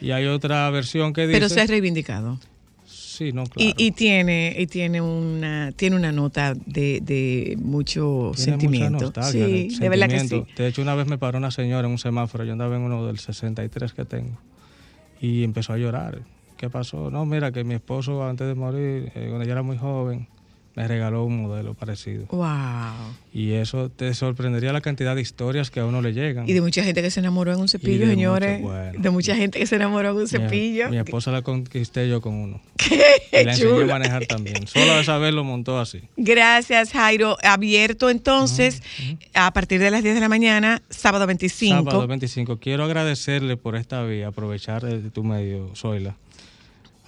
[0.00, 1.32] Y hay otra versión que dice...
[1.38, 2.40] Pero se ha reivindicado.
[3.18, 3.72] Sí, no, Y, claro.
[3.76, 9.06] y tiene y tiene una tiene una nota de, de mucho Tiene sentimiento.
[9.06, 9.38] mucha sí,
[9.78, 10.28] de verdad que sí.
[10.28, 10.62] sentimiento.
[10.62, 13.06] De hecho, una vez me paró una señora en un semáforo, yo andaba en uno
[13.06, 14.38] del 63 que tengo,
[15.20, 16.20] y empezó a llorar.
[16.56, 17.10] ¿Qué pasó?
[17.10, 20.26] No, mira, que mi esposo antes de morir, eh, cuando yo era muy joven,
[20.78, 22.26] me regaló un modelo parecido.
[22.26, 22.46] Wow.
[23.32, 26.48] Y eso te sorprendería la cantidad de historias que a uno le llegan.
[26.48, 28.60] Y de mucha gente que se enamoró en un cepillo, de señores.
[28.60, 29.00] mucho, bueno.
[29.00, 30.88] De mucha gente que se enamoró en un cepillo.
[30.88, 32.60] Mi, esposa la conquisté yo con uno.
[32.76, 34.68] Qué Y la enseñé a manejar también.
[34.68, 36.02] Solo de saberlo montó así.
[36.16, 37.36] Gracias, Jairo.
[37.42, 38.80] Abierto entonces
[39.34, 41.90] a partir de las 10 de la mañana, sábado 25.
[41.90, 42.58] Sábado 25.
[42.60, 46.14] Quiero agradecerle por esta vía, aprovechar de tu medio, Zoila.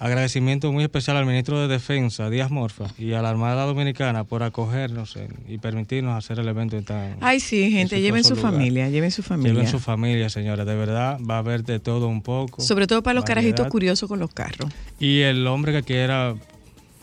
[0.05, 4.41] Agradecimiento muy especial al ministro de Defensa, Díaz Morfa, y a la Armada Dominicana por
[4.41, 8.51] acogernos en- y permitirnos hacer el evento en tan Ay, sí, gente, lleven su lugar.
[8.51, 9.53] familia, lleven su familia.
[9.53, 10.65] Lleven su familia, señores.
[10.65, 12.63] De verdad, va a haber de todo un poco.
[12.63, 14.71] Sobre todo para los carajitos curiosos con los carros.
[14.99, 16.33] Y el hombre que quiera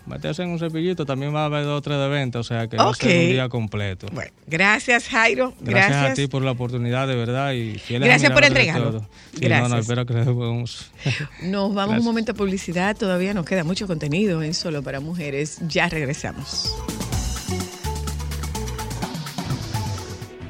[0.09, 2.67] meterse en un cepillito también va a haber dos o tres de venta, o sea
[2.69, 4.07] que va a ser un día completo.
[4.13, 5.55] Bueno, gracias, Jairo.
[5.61, 6.13] Gracias, Gracias.
[6.13, 7.53] a ti por la oportunidad, de verdad.
[7.53, 8.91] Y fieles Gracias por entregarlo.
[8.93, 9.09] todo.
[9.35, 9.69] Sí, Gracias.
[9.69, 10.15] No, no, espero que.
[11.43, 11.99] Nos vamos Gracias.
[12.01, 12.97] un momento a publicidad.
[12.97, 15.59] Todavía nos queda mucho contenido en Solo para Mujeres.
[15.69, 16.75] Ya regresamos.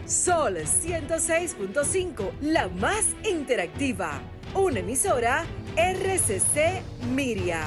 [0.07, 4.21] Sol 106.5, la más interactiva.
[4.55, 5.44] Una emisora
[5.77, 6.83] RCC
[7.14, 7.66] Miria.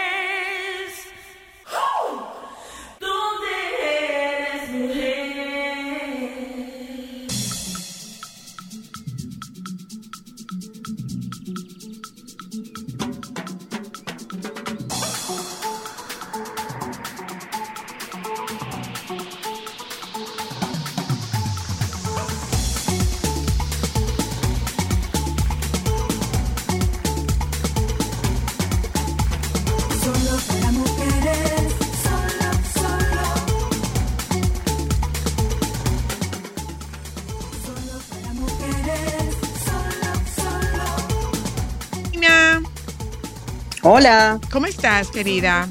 [43.83, 45.67] Hola, ¿cómo estás, querida?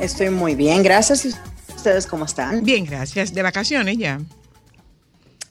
[0.00, 1.24] estoy muy bien, gracias.
[1.24, 1.34] ¿Y
[1.74, 2.62] ustedes cómo están?
[2.64, 3.34] Bien, gracias.
[3.34, 4.20] De vacaciones ya.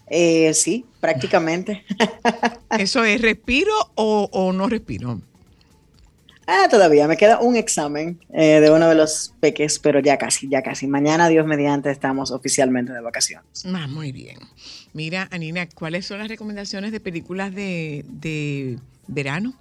[0.07, 1.83] Eh, sí, prácticamente.
[2.79, 5.19] ¿Eso es respiro o, o no respiro?
[6.47, 10.49] ah, todavía me queda un examen eh, de uno de los peques, pero ya casi,
[10.49, 10.87] ya casi.
[10.87, 13.65] Mañana, Dios mediante, estamos oficialmente de vacaciones.
[13.65, 14.39] Ah, muy bien.
[14.93, 19.53] Mira, Anina, ¿cuáles son las recomendaciones de películas de, de verano?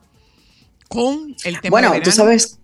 [0.89, 2.59] Con el tema Bueno, de tú sabes,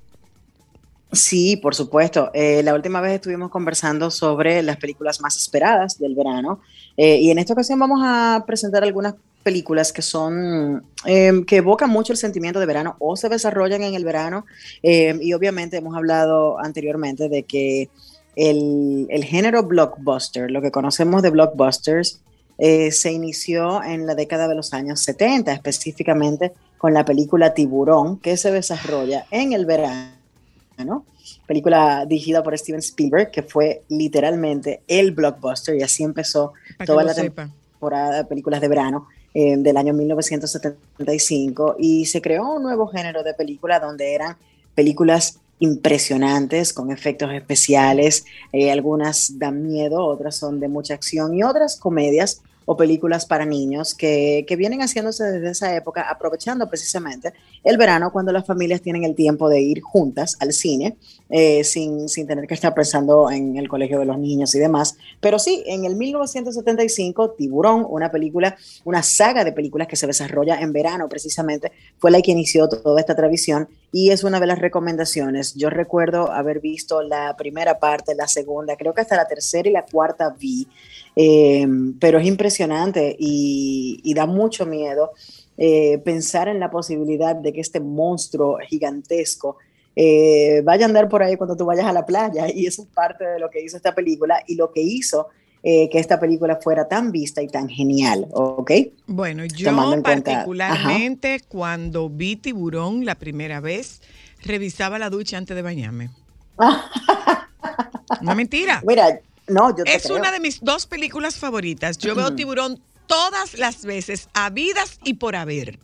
[1.12, 2.30] sí, por supuesto.
[2.34, 6.60] Eh, la última vez estuvimos conversando sobre las películas más esperadas del verano
[6.96, 11.90] eh, y en esta ocasión vamos a presentar algunas películas que son, eh, que evocan
[11.90, 14.46] mucho el sentimiento de verano o se desarrollan en el verano
[14.82, 17.90] eh, y obviamente hemos hablado anteriormente de que
[18.34, 22.20] el, el género blockbuster, lo que conocemos de blockbusters,
[22.58, 26.52] eh, se inició en la década de los años 70, específicamente
[26.84, 31.06] con la película Tiburón, que se desarrolla en el verano.
[31.46, 37.04] Película dirigida por Steven Spielberg, que fue literalmente el blockbuster, y así empezó Para toda
[37.04, 37.48] la sepa.
[37.70, 43.22] temporada de películas de verano eh, del año 1975 y se creó un nuevo género
[43.22, 44.36] de película donde eran
[44.74, 51.44] películas impresionantes con efectos especiales, eh, algunas dan miedo, otras son de mucha acción y
[51.44, 57.32] otras comedias o películas para niños que, que vienen haciéndose desde esa época, aprovechando precisamente
[57.62, 60.96] el verano cuando las familias tienen el tiempo de ir juntas al cine
[61.30, 64.96] eh, sin, sin tener que estar pensando en el colegio de los niños y demás.
[65.20, 70.60] Pero sí, en el 1975, Tiburón, una película, una saga de películas que se desarrolla
[70.60, 74.58] en verano precisamente, fue la que inició toda esta tradición y es una de las
[74.58, 75.54] recomendaciones.
[75.54, 79.72] Yo recuerdo haber visto la primera parte, la segunda, creo que hasta la tercera y
[79.72, 80.68] la cuarta vi,
[81.16, 81.66] eh,
[82.00, 85.12] pero es impresionante y, y da mucho miedo
[85.56, 89.56] eh, pensar en la posibilidad de que este monstruo gigantesco
[89.96, 92.88] eh, vaya a andar por ahí cuando tú vayas a la playa y eso es
[92.88, 95.28] parte de lo que hizo esta película y lo que hizo
[95.62, 98.70] eh, que esta película fuera tan vista y tan genial, ¿ok?
[99.06, 104.02] Bueno, yo Tomando en cuenta- particularmente cuando vi Tiburón la primera vez,
[104.42, 106.10] revisaba la ducha antes de bañarme.
[108.20, 108.82] No mentira.
[108.86, 110.16] Mira, no, yo te Es creo.
[110.16, 111.98] una de mis dos películas favoritas.
[111.98, 115.78] Yo veo Tiburón todas las veces, habidas y por haber.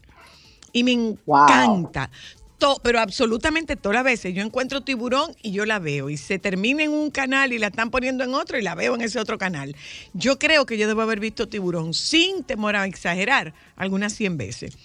[0.73, 0.95] Y me
[1.27, 1.45] Wow.
[1.45, 2.11] encanta.
[2.59, 6.39] to- pero absolutamente todas las veces yo encuentro tiburón y yo la veo y se
[6.39, 9.19] termina en un canal y la están poniendo en otro y la veo en ese
[9.19, 9.75] otro canal.
[10.13, 14.77] Yo creo que yo debo haber visto tiburón sin temor a exagerar algunas 100 veces.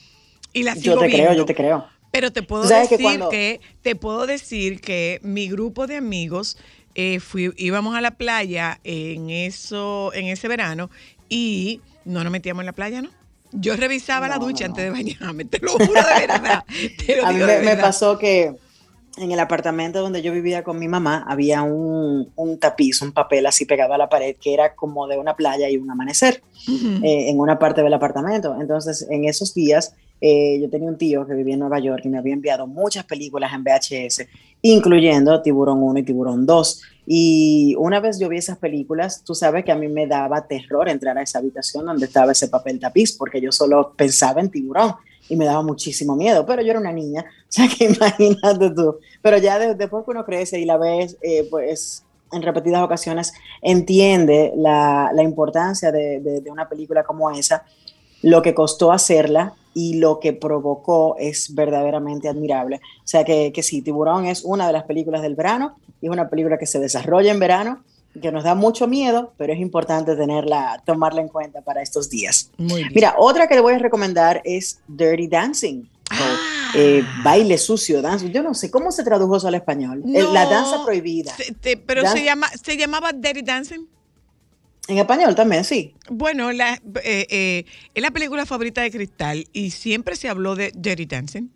[0.54, 1.26] Y la sigo Yo te viendo.
[1.28, 1.86] creo, yo te creo.
[2.12, 6.58] Pero te puedo que decir cuando- que te puedo decir que mi grupo de amigos
[6.96, 10.90] eh, fui- íbamos a la playa en eso en ese verano
[11.30, 13.10] y no nos metíamos en la playa, ¿no?
[13.52, 16.64] Yo revisaba la ducha no, antes de bañarme, te lo juro de verdad.
[17.06, 18.54] te lo A mí me, pasó que
[19.18, 23.46] en el apartamento donde yo vivía con mi mamá había un, un tapiz, un papel
[23.46, 27.30] así pegado a la pared que era como de una playa y un amanecer eh,
[27.30, 28.58] en una parte del apartamento.
[28.60, 32.10] Entonces, en esos días, eh, yo tenía un tío que vivía en Nueva York y
[32.10, 34.26] me había enviado muchas películas en VHS,
[34.74, 36.82] incluyendo Tiburón 1 y Tiburón 2.
[37.06, 40.90] Y una vez yo vi esas películas, tú sabes que a mí me daba terror
[40.90, 44.96] entrar a esa habitación donde estaba ese papel tapiz, porque yo solo pensaba en tiburón
[45.30, 48.98] y me daba muchísimo miedo, pero yo era una niña, o sea que imagínate tú.
[49.22, 53.34] Pero ya de- después que uno crece y la ves, eh, pues en repetidas ocasiones,
[53.62, 57.66] entiende la, la importancia de, de- de una película como esa,
[58.24, 62.78] lo que costó hacerla y lo que provocó es verdaderamente admirable.
[62.78, 66.12] O sea que, que sí, Tiburón es una de las películas del verano y es
[66.12, 67.84] una película que se desarrolla en verano,
[68.22, 72.50] que nos da mucho miedo, pero es importante tenerla, tomarla en cuenta para estos días.
[72.58, 72.92] Muy bien.
[72.96, 75.84] Mira, otra que le voy a recomendar es Dirty Dancing.
[76.06, 76.38] o, Ah.
[76.76, 78.28] eh, baile sucio, danza.
[78.28, 80.04] Yo no sé cómo se tradujo eso al español.
[80.06, 81.36] La No, danza prohibida.
[81.36, 83.88] se- te- pero Dan- se, llama, se llamaba Dirty Dancing.
[84.88, 85.96] En español también, sí.
[86.10, 90.72] Bueno, la, eh, eh, es la película favorita de Cristal y siempre se habló de
[90.76, 91.50] Dirty Dancing.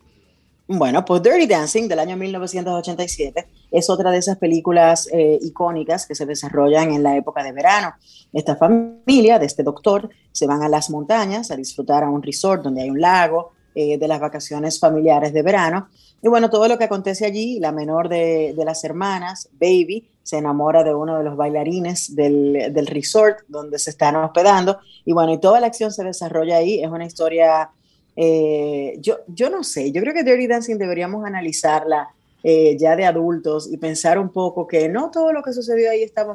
[0.72, 6.14] Bueno, pues Dirty Dancing del año 1987 es otra de esas películas eh, icónicas que
[6.14, 7.94] se desarrollan en la época de verano.
[8.32, 12.62] Esta familia de este doctor se van a las montañas a disfrutar a un resort
[12.62, 15.88] donde hay un lago, eh, de las vacaciones familiares de verano.
[16.20, 20.38] Y bueno, todo lo que acontece allí, la menor de, de las hermanas, Baby, se
[20.38, 24.78] enamora de uno de los bailarines del, del resort donde se están hospedando.
[25.04, 26.82] Y bueno, y toda la acción se desarrolla ahí.
[26.82, 27.70] Es una historia
[28.16, 32.10] eh, yo, yo no sé, yo creo que Dirty Dancing deberíamos analizarla
[32.42, 36.02] eh, ya de adultos y pensar un poco que no todo lo que sucedió ahí
[36.02, 36.34] estaba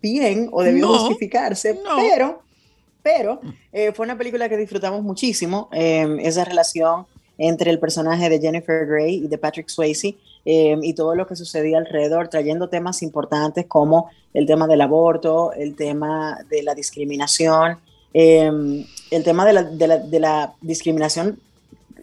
[0.00, 1.96] bien o debió No, justificarse, no.
[1.96, 2.42] pero,
[3.02, 3.40] pero
[3.72, 7.06] eh, fue una película que disfrutamos muchísimo, esa relación
[7.36, 11.36] entre el personaje de Jennifer Grey y de Patrick Swayze eh, y todo lo que
[11.36, 17.80] sucedía alrededor, trayendo temas importantes como el tema del aborto, el tema de la discriminación,
[18.12, 18.50] eh,
[19.10, 21.42] el tema de la, de la- de la discriminación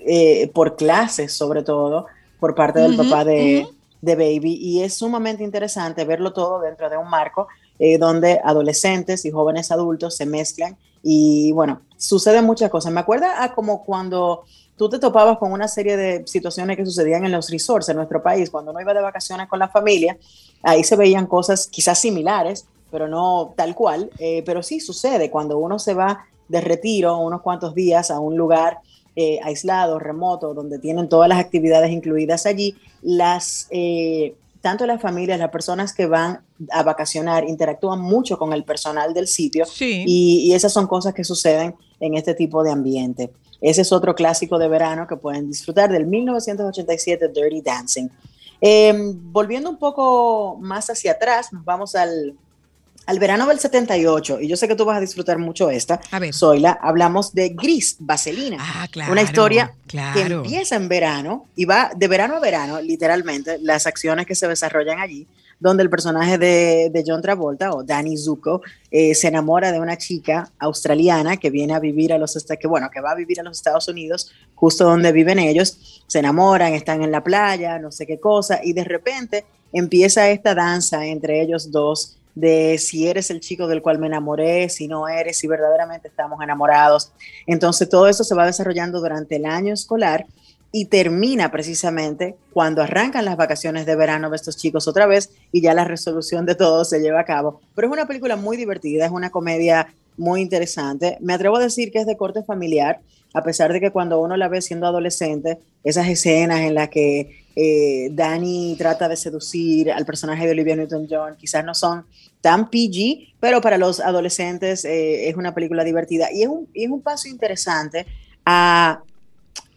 [0.08, 2.08] eh, por clases, sobre todo,
[2.40, 3.76] por parte del Ujú, papá de, ujú.
[4.02, 4.56] de Baby.
[4.62, 7.48] Y es sumamente interesante verlo todo dentro de un marco
[7.80, 10.78] eh, donde adolescentes y jóvenes adultos se mezclan.
[11.04, 12.92] Y bueno, suceden muchas cosas.
[12.94, 14.44] Me acuerda a como cuando
[14.76, 18.22] tú te topabas con una serie de situaciones que sucedían en los resorts en nuestro
[18.22, 20.18] país, cuando uno iba de vacaciones con la familia,
[20.64, 24.10] ahí se veían cosas quizás similares, pero no tal cual.
[24.20, 28.36] Eh, pero sí sucede cuando uno se va de retiro unos cuantos días a un
[28.36, 28.80] lugar
[29.16, 35.40] eh, aislado, remoto, donde tienen todas las actividades incluidas allí, las, eh, tanto las familias,
[35.40, 36.42] las personas que van
[36.72, 40.04] a vacacionar interactúan mucho con el personal del sitio Sí.
[40.08, 43.32] y, y esas son cosas que suceden en este tipo de ambiente.
[43.60, 48.08] Ese es otro clásico de verano que pueden disfrutar del 1987, Dirty Dancing.
[48.60, 52.36] Eh, volviendo un poco más hacia atrás, nos vamos al,
[53.12, 56.00] al verano del 78, y yo sé que tú vas a disfrutar mucho esta.
[56.12, 56.34] A ver.
[56.34, 58.58] Zoila, hablamos de Gris, Vaselina.
[58.58, 59.12] Ah, claro.
[59.12, 64.26] Una historia que empieza en verano y va de verano a verano, literalmente, las acciones
[64.26, 65.28] que se desarrollan allí,
[65.60, 69.98] donde el personaje de, de John Travolta o Danny Zuko eh, se enamora de una
[69.98, 73.44] chica australiana que viene a vivir a los que bueno, que va a vivir a
[73.44, 78.08] los Estados Unidos, justo donde viven ellos, se enamoran, están en la playa, no sé
[78.08, 79.44] qué cosa, y de repente
[79.74, 84.70] empieza esta danza entre ellos dos de si eres el chico del cual me enamoré,
[84.70, 87.12] si no eres, si verdaderamente estamos enamorados.
[87.48, 90.26] Entonces todo eso se va desarrollando durante el año escolar
[90.72, 95.62] y termina precisamente cuando arrancan las vacaciones de verano de estos chicos otra vez y
[95.62, 97.60] ya la resolución de todo se lleva a cabo.
[97.76, 101.18] Pero es una película muy divertida, es una comedia muy interesante.
[101.20, 103.02] Me atrevo a decir que es de corte familiar,
[103.34, 107.46] a pesar de que cuando uno la ve siendo adolescente, esas escenas en las que
[107.56, 112.06] eh, Danny trata de seducir al personaje de Olivia Newton-John quizás no son
[112.42, 116.86] tan PG, pero para los adolescentes eh, es una película divertida y es un, y
[116.86, 118.06] es un paso interesante
[118.46, 119.04] a,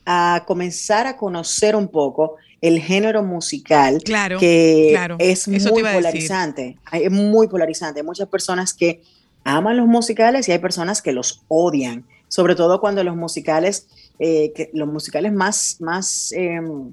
[0.07, 5.17] a comenzar a conocer un poco el género musical Claro, que claro.
[5.19, 6.79] es Eso muy polarizante.
[6.93, 8.01] Es muy polarizante.
[8.01, 9.03] Hay muchas personas que
[9.45, 12.07] aman los musicales y hay personas que los odian.
[12.35, 13.87] Sobre todo cuando los musicales,
[14.19, 16.93] eh, que los musicales más, más em,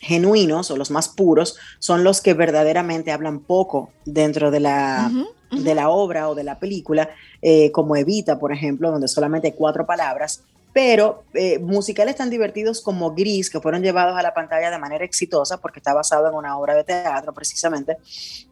[0.00, 5.08] genuinos o los más puros son los que verdaderamente hablan poco dentro de la,
[5.52, 7.10] de la obra o de la película,
[7.42, 12.80] eh, como Evita, por ejemplo, donde solamente hay cuatro palabras, pero eh, musicales tan divertidos
[12.80, 16.34] como Gris, que fueron llevados a la pantalla de manera exitosa, porque está basado en
[16.34, 17.98] una obra de teatro precisamente,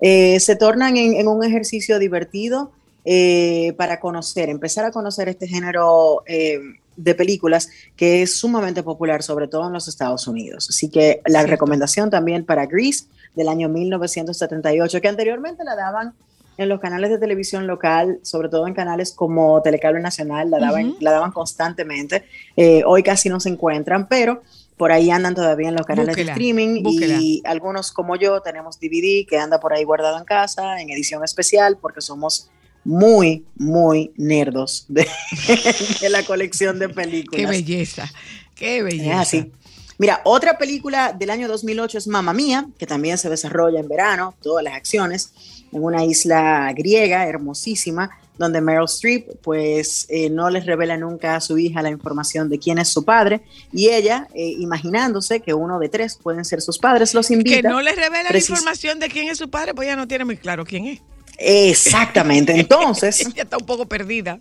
[0.00, 2.70] eh, se tornan en, en un ejercicio divertido
[3.04, 6.58] eh, para conocer, empezar a conocer este género eh,
[6.96, 10.68] de películas que es sumamente popular, sobre todo en los Estados Unidos.
[10.68, 11.50] Así que la Cierto.
[11.52, 16.12] recomendación también para Grease del año 1978, que anteriormente la daban
[16.58, 20.90] en los canales de televisión local, sobre todo en canales como Telecable Nacional, la daban,
[20.90, 20.96] Ujú.
[21.00, 22.24] la daban constantemente.
[22.56, 24.42] Eh, hoy casi no se encuentran, pero
[24.76, 27.16] por ahí andan todavía en los canales Búsquela, de streaming búsquela.
[27.18, 31.22] y algunos como yo tenemos DVD que anda por ahí guardado en casa en edición
[31.24, 32.50] especial porque somos
[32.84, 35.06] muy, muy nerdos de,
[36.00, 37.40] de la colección de películas.
[37.40, 38.10] Qué belleza,
[38.54, 39.20] qué Es belleza.
[39.20, 39.52] así.
[39.98, 44.34] Mira, otra película del año 2008 es Mamma Mía, que también se desarrolla en verano,
[44.40, 45.32] todas las acciones,
[45.72, 51.40] en una isla griega hermosísima, donde Meryl Streep pues eh, no les revela nunca a
[51.42, 55.78] su hija la información de quién es su padre y ella, eh, imaginándose que uno
[55.78, 57.56] de tres pueden ser sus padres, los invita.
[57.56, 60.24] Que no les revela la información de quién es su padre, pues ella no tiene
[60.24, 61.00] muy claro quién es.
[61.40, 63.20] Exactamente, entonces...
[63.26, 64.38] Ella está un poco perdida.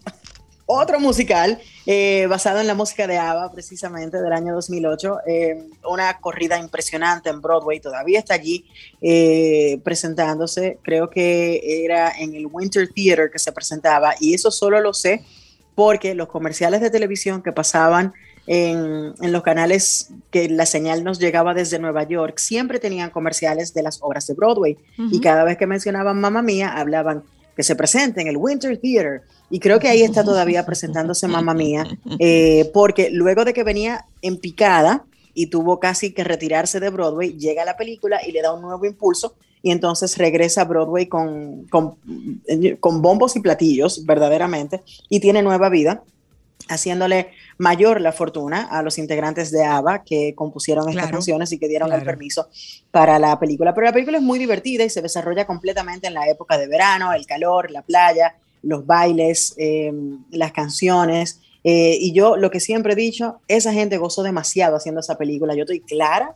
[0.66, 6.20] otro musical eh, basado en la música de ABBA, precisamente del año 2008, eh, una
[6.20, 8.66] corrida impresionante en Broadway, todavía está allí
[9.02, 14.82] eh, presentándose, creo que era en el Winter Theater que se presentaba, y eso solo
[14.82, 15.24] lo sé
[15.74, 18.14] porque los comerciales de televisión que pasaban
[18.52, 23.76] en, en los canales que la señal nos llegaba desde Nueva York, siempre tenían comerciales
[23.76, 27.24] de las obras de Broadway, y cada vez que mencionaban Mamma Mía, hablaban
[27.56, 29.22] que se presente en el Winter Theater.
[29.52, 31.86] Y creo que ahí está todavía presentándose Mamma Mía,
[32.18, 37.38] eh, porque luego de que venía en picada y tuvo casi que retirarse de Broadway,
[37.38, 41.66] llega la película y le da un nuevo impulso y entonces regresa a Broadway con,
[41.66, 41.97] con,
[42.80, 46.02] con bombos y platillos, verdaderamente, y tiene nueva vida,
[46.70, 51.57] haciéndole mayor la fortuna a los integrantes de ABBA que compusieron estas Claro, canciones y
[51.59, 52.47] que dieron el permiso
[52.91, 53.74] para la película.
[53.74, 57.11] Pero la película es muy divertida y se desarrolla completamente en la época de verano,
[57.13, 59.91] el calor, la playa, los bailes, eh,
[60.32, 61.39] las canciones.
[61.63, 65.55] eh, y yo lo que siempre he dicho, esa gente gozó demasiado haciendo esa película.
[65.55, 66.34] Yo estoy clara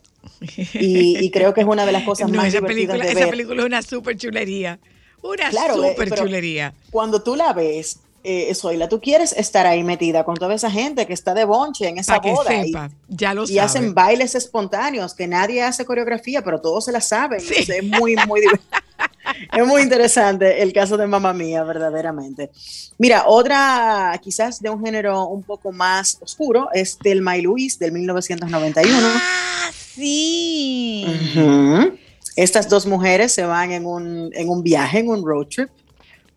[0.74, 3.10] y, y creo que es una de las cosas No, más esa divertidas película, de
[3.12, 3.30] esa ver.
[3.30, 4.78] película es una super chulería.
[5.22, 6.74] Una Claro, eh, super chulería.
[6.90, 11.06] Cuando tú la ves, eh, Zoila, tú quieres estar ahí metida con toda esa gente
[11.06, 12.54] que está de bonche en esa que boda.
[12.54, 13.60] y- sepa, ya lo y sabe.
[13.60, 17.40] hacen bailes espontáneos que nadie hace coreografía, pero todos se la saben.
[17.40, 17.48] Sí.
[17.58, 18.40] Entonces, es muy, muy
[19.56, 22.50] es muy interesante el caso de Mamma Mía, verdaderamente.
[22.98, 27.92] Mira, otra quizás de un género un poco más oscuro es Telma y Luis del
[27.92, 28.96] 1991.
[29.02, 31.06] Ah, sí.
[32.36, 35.68] Estas dos mujeres se van en un, en un viaje, en un road trip,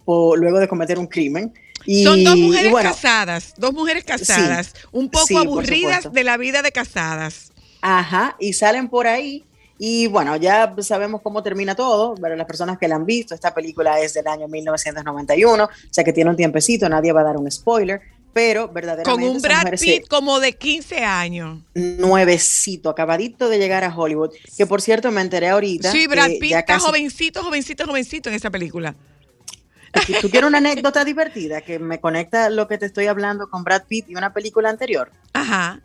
[0.05, 1.53] o luego de cometer un crimen.
[1.88, 6.35] Y, Son dos mujeres bueno, casadas, dos mujeres casadas, un poco sí, aburridas de la
[6.38, 7.51] vida de casadas.
[7.81, 9.43] Ajá, y salen por ahí.
[9.79, 13.53] Y bueno, ya sabemos cómo termina todo, pero las personas que la han visto, esta
[13.53, 17.38] película es del año 1991, o sea que tiene un tiempecito, nadie va a dar
[17.38, 18.01] un spoiler,
[18.33, 21.59] pero Con verdaderamente un esas Brad se- Pitt como de 15 años.
[21.75, 25.91] nuevecito, acabadito de llegar a Hollywood, que por cierto me enteré ahorita.
[25.91, 28.95] Sí, Brad Pitt está casi- jovencito, jovencito, jovencito en esa película.
[30.05, 33.63] ¿Tú, tú quieres una anécdota divertida que me conecta lo que te estoy hablando con
[33.63, 35.11] Brad Pitt y una película anterior?
[35.33, 35.81] Ajá.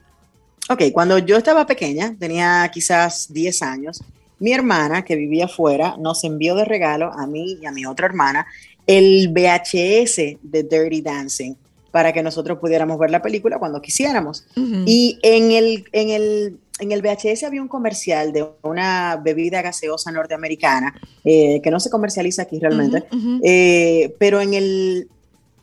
[0.69, 4.03] Ok, cuando yo estaba pequeña, tenía quizás 10 años,
[4.39, 8.07] mi hermana que vivía afuera nos envió de regalo a mí y a mi otra
[8.07, 8.47] hermana
[8.87, 11.55] el VHS de Dirty Dancing
[11.93, 14.47] para que nosotros pudiéramos ver la película cuando quisiéramos.
[14.57, 14.85] Ujú.
[14.87, 20.11] Y en el, en, el, en el VHS había un comercial de una bebida gaseosa
[20.11, 20.95] norteamericana
[21.25, 23.05] eh, que no se comercializa aquí realmente,
[23.43, 25.09] eh, pero en el,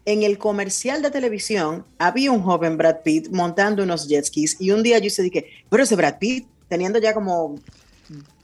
[0.05, 4.71] en el comercial de televisión había un joven Brad Pitt montando unos jet skis y
[4.71, 7.55] un día yo se dije, pero ese Brad Pitt, teniendo ya como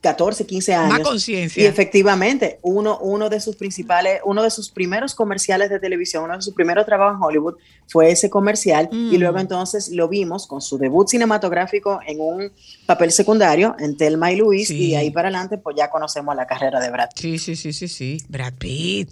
[0.05, 0.99] 14, 15 Más años.
[0.99, 1.67] Y conciencia.
[1.69, 6.41] efectivamente, uno, uno de sus principales, uno de sus primeros comerciales de televisión, uno de
[6.43, 7.55] sus primeros trabajos en Hollywood
[7.87, 9.13] fue ese comercial Mm.
[9.13, 12.51] y luego entonces lo vimos con su debut cinematográfico en un
[12.85, 14.77] papel secundario en Telma y Luis Sí.
[14.77, 17.09] y de ahí para adelante pues ya conocemos la carrera de Brad.
[17.15, 17.21] Pitt.
[17.21, 18.23] Sí, sí, sí, sí, sí.
[18.29, 19.09] Brad Pitt.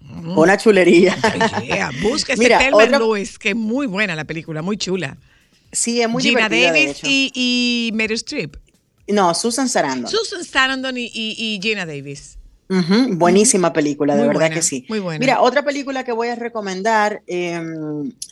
[0.00, 0.38] Mm.
[0.38, 1.16] Una chulería.
[1.66, 5.16] Yeah, Búsquese Mira, Thelma otra- Lewis, que es muy buena la película, muy chula.
[5.72, 7.06] Sí, es muy Gina de Davis hecho.
[7.10, 8.56] y, y Meryl Streep.
[9.08, 10.10] No, Susan Sarandon.
[10.10, 12.36] Susan Sarandon y, y- y Gina Davis.
[13.12, 14.84] Buenísima película, de Muy verdad buena, que sí.
[14.90, 15.18] muy buena.
[15.18, 17.58] Mira, otra película que voy a recomendar eh,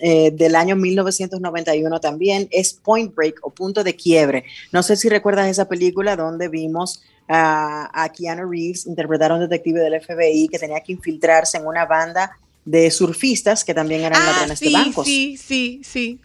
[0.00, 4.44] eh, del año 1991 también es Point Break o Punto de Quiebre.
[4.72, 9.40] No sé si recuerdas esa película donde vimos a, a Keanu Reeves interpretar a un
[9.40, 14.20] detective del FBI que tenía que infiltrarse en una banda de surfistas que también eran
[14.20, 15.06] Ah, ladrones de sí, bancos.
[15.06, 16.20] sí, sí, sí.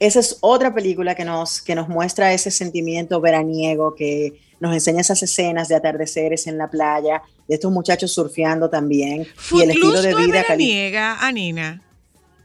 [0.00, 5.02] Esa es otra película que nos, que nos muestra ese sentimiento veraniego, que nos enseña
[5.02, 10.00] esas escenas de atardeceres en la playa, de estos muchachos surfeando también, y el estilo
[10.02, 11.82] de no vida cali- veraniega, Anina.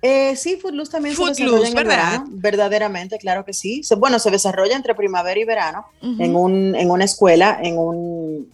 [0.02, 1.96] Eh, sí, Footloose también Footloose, se desarrolla en ¿verdad?
[2.12, 3.84] verano, verdaderamente, claro que sí.
[3.84, 8.52] Se- bueno, se desarrolla entre primavera y verano en, un, en una escuela, en un,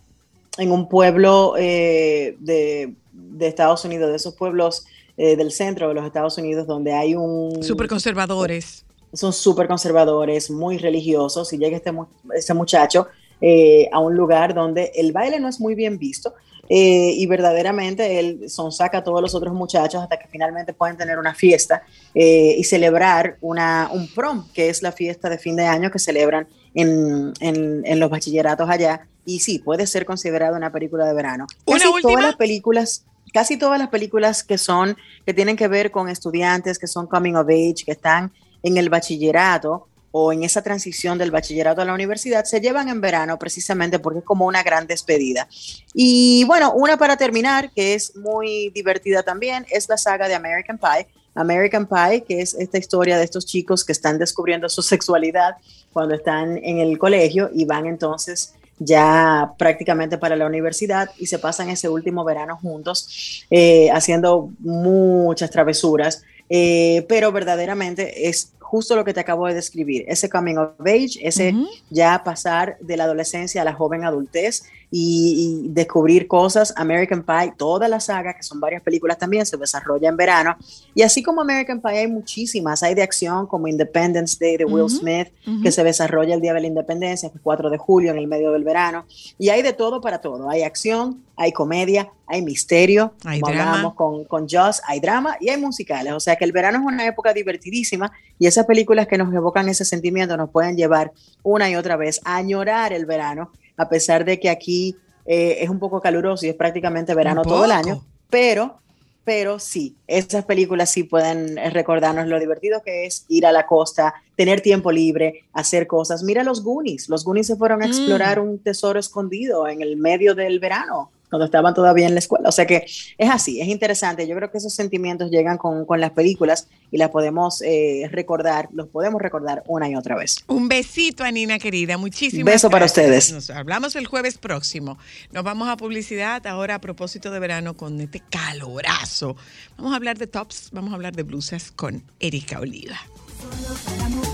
[0.57, 4.85] en un pueblo eh, de, de Estados Unidos, de esos pueblos
[5.17, 7.61] eh, del centro de los Estados Unidos, donde hay un...
[7.63, 8.85] Súper conservadores.
[9.13, 13.07] Son súper conservadores, muy religiosos, y llega este, mu- este muchacho
[13.41, 16.33] eh, a un lugar donde el baile no es muy bien visto,
[16.69, 21.19] eh, y verdaderamente él sonsaca a todos los otros muchachos hasta que finalmente pueden tener
[21.19, 21.81] una fiesta
[22.15, 25.99] eh, y celebrar una, un prom, que es la fiesta de fin de año que
[25.99, 31.13] celebran en, en- en los bachilleratos allá, y sí, puede ser considerada una película de
[31.13, 31.45] verano.
[31.65, 35.89] ¿Una Casi todas las películas casi todas las películas que son que tienen que ver
[35.91, 38.31] con estudiantes que son coming of age que están
[38.63, 43.01] en el bachillerato o en esa transición del bachillerato a la universidad se llevan en
[43.01, 45.47] verano precisamente porque es como una gran despedida.
[45.93, 50.77] Y bueno, una para terminar que es muy divertida también es la saga de American
[50.77, 51.07] Pie.
[51.33, 55.55] American Pie, que es esta historia de estos chicos que están descubriendo su sexualidad
[55.93, 58.53] cuando están en el colegio y van entonces
[58.83, 65.51] ya prácticamente para la universidad y se pasan ese último verano juntos eh, haciendo muchas
[65.51, 66.23] travesuras,
[66.53, 71.17] eh, pero verdaderamente es justo lo que te acabo de describir, ese coming of age,
[71.21, 71.55] ese
[71.89, 76.73] ya pasar de la adolescencia a la joven adultez y, y descubrir cosas.
[76.75, 80.57] American Pie, toda la saga, que son varias películas también, se desarrolla en verano.
[80.93, 84.89] Y así como American Pie hay muchísimas, hay de acción como Independence Day de Will
[84.89, 85.29] Smith,
[85.63, 88.27] que se desarrolla el Día de la Independencia, que es 4 de julio, en el
[88.27, 89.05] medio del verano.
[89.39, 90.49] Y hay de todo para todo.
[90.49, 95.49] Hay acción, hay comedia, hay misterio, Hay como hablábamos con, con Joss, hay drama y
[95.49, 96.13] hay musicales.
[96.13, 99.67] O sea que el verano es una época divertidísima y esas películas que nos evocan
[99.67, 101.11] ese sentimiento nos pueden llevar
[101.43, 103.51] una y otra vez a añorar el verano,
[103.81, 107.65] a pesar de que aquí eh, es un poco caluroso y es prácticamente verano todo
[107.65, 108.79] el año, pero,
[109.23, 113.65] pero sí, esas películas sí pueden eh, recordarnos lo divertido que es ir a la
[113.65, 116.23] costa, tener tiempo libre, hacer cosas.
[116.23, 117.89] Mira los Goonies, los Goonies se fueron a Mm.
[117.89, 122.49] explorar un tesoro escondido en el medio del verano cuando estaban todavía en la escuela.
[122.49, 122.85] O sea que
[123.17, 124.27] es así, es interesante.
[124.27, 128.67] Yo creo que esos sentimientos llegan con, con las películas y las podemos eh, recordar,
[128.73, 130.43] los podemos recordar una y otra vez.
[130.47, 131.97] Un besito, Anina querida.
[131.97, 133.31] Muchísimas Beso para ustedes.
[133.31, 134.97] Nos hablamos el jueves próximo.
[135.31, 139.37] Nos vamos a publicidad ahora a propósito de verano con este calorazo.
[139.77, 142.99] Vamos a hablar de tops, vamos a hablar de blusas con Erika Oliva.
[143.39, 144.30] Solo para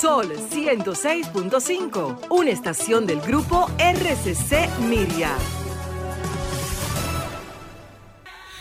[0.00, 5.30] Sol 106.5, una estación del grupo RCC Miria.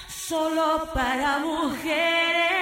[0.07, 2.53] Solo para mujeres.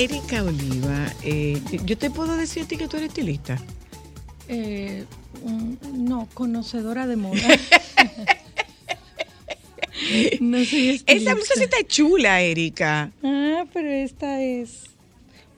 [0.00, 3.58] Erika Oliva, eh, yo te puedo decir a ti que tú eres estilista.
[4.48, 5.04] Eh,
[5.92, 7.36] no, conocedora de moda.
[10.40, 11.34] no soy Esa estilista.
[11.34, 13.12] blusa sí está chula, Erika.
[13.22, 14.84] Ah, pero esta es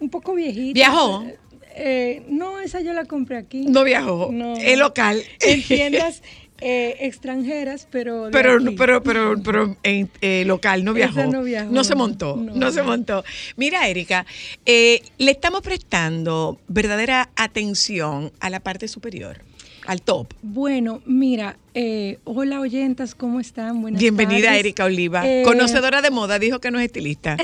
[0.01, 0.75] un poco viejita.
[0.75, 1.25] ¿Viajó?
[1.77, 3.63] Eh, no, esa yo la compré aquí.
[3.67, 4.57] No viajó, No.
[4.57, 5.23] es local.
[5.41, 6.21] En tiendas
[6.63, 8.29] eh, extranjeras, pero.
[8.33, 8.75] Pero, aquí.
[8.77, 11.25] pero, pero, pero en, eh, local no viajó.
[11.31, 12.37] No viajó, No se montó.
[12.37, 12.73] No, No.
[12.73, 13.25] se montó.
[13.57, 14.25] Mira, Erika,
[14.67, 19.41] eh, le estamos prestando verdadera atención a la parte superior.
[19.85, 20.33] al top.
[20.43, 23.83] Bueno, mira, eh, hola oyentas, ¿cómo están?
[23.83, 24.61] Buenas Bienvenida tardes.
[24.61, 27.37] Erika Oliva, Eh, conocedora de moda, dijo que no es estilista,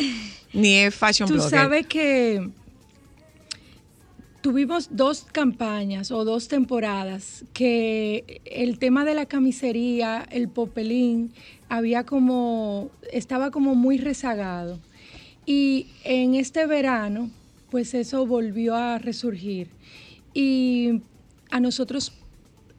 [0.53, 1.51] ni es fashion Tú blogger.
[1.51, 2.49] sabes que
[4.49, 11.35] tuvimos dos campañas o dos temporadas que el tema de la camisería, el popelín,
[11.69, 14.81] había como, estaba como muy rezagado.
[15.45, 17.29] Y en este verano,
[17.71, 19.69] pues eso volvió a resurgir.
[20.33, 21.03] Y
[21.51, 22.15] a nosotros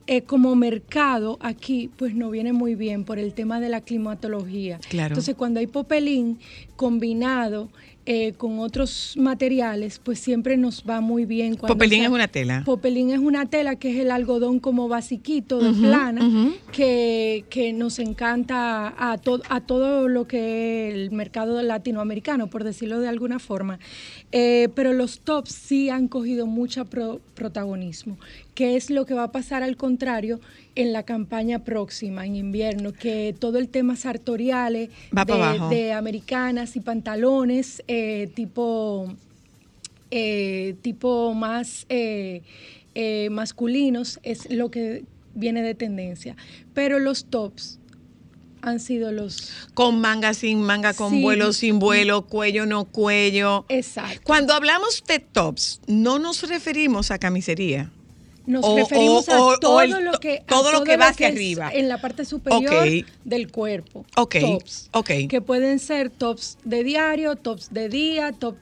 [0.08, 4.80] eh, como mercado aquí, pues no viene muy bien por el tema de la climatología.
[4.90, 5.14] Claro.
[5.14, 6.40] Entonces, cuando hay popelín
[6.76, 7.70] combinado
[8.12, 11.56] eh, con otros materiales, pues siempre nos va muy bien.
[11.58, 12.64] cuando Popelín es una tela.
[12.66, 16.28] Popelín es una tela que es el algodón como basiquito de plana,
[16.72, 22.64] que, que nos encanta a, to- a todo lo que es el mercado latinoamericano, por
[22.64, 23.78] decirlo de alguna forma.
[24.32, 28.18] Eh, pero los tops sí han cogido mucho pro- protagonismo,
[28.60, 30.42] que es lo que va a pasar al contrario
[30.76, 34.90] en la campaña próxima, en invierno, que todo el tema sartoriales
[35.70, 39.16] de, americanas y pantalones eh, tipo
[40.12, 42.42] eh, tipo más eh,
[43.32, 45.06] masculinos es lo que
[45.36, 46.36] viene de tendencia.
[46.74, 47.80] Pero los tops
[48.62, 49.54] han sido los...
[49.74, 51.22] Con manga, sin manga, con Sí.
[51.22, 53.64] vuelo, sin vuelo, cuello, no cuello.
[53.70, 54.20] Exacto.
[54.26, 57.90] Cuando hablamos de tops, no nos referimos a camisería.
[58.50, 61.10] Nos o- referimos o- a todo o el lo que a todo lo que va
[61.10, 61.70] hacia arriba.
[61.72, 62.84] en la parte superior
[63.24, 64.06] del cuerpo.
[64.18, 64.90] Ok, Tops.
[64.92, 65.12] ok.
[65.30, 68.56] Que pueden ser tops de diario, tops de día, top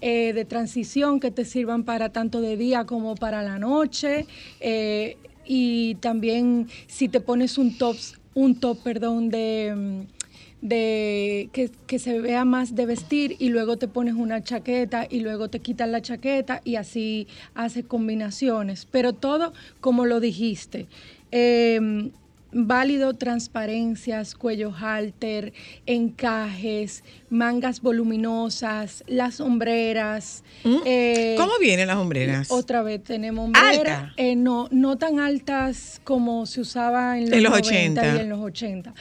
[0.00, 4.26] eh, de transición que te sirvan para tanto de día como para la noche.
[4.60, 10.23] eh, y también si te pones un tops, un top, perdón, de mm,
[10.64, 15.20] de que, que se vea más de vestir y luego te pones una chaqueta y
[15.20, 18.88] luego te quitas la chaqueta y así haces combinaciones.
[18.90, 20.86] Pero todo como lo dijiste.
[21.30, 22.10] eh,
[22.56, 25.52] válido transparencias, cuello halter,
[25.86, 30.44] encajes, mangas voluminosas, las sombreras.
[30.84, 31.40] eh, Mm.
[31.40, 32.50] ¿Cómo vienen las hombreras?
[32.52, 37.42] Otra vez tenemos hombreras, eh, no, no tan altas como se usaba en los, En
[37.42, 38.16] los 90 80.
[38.16, 38.94] y en los 80,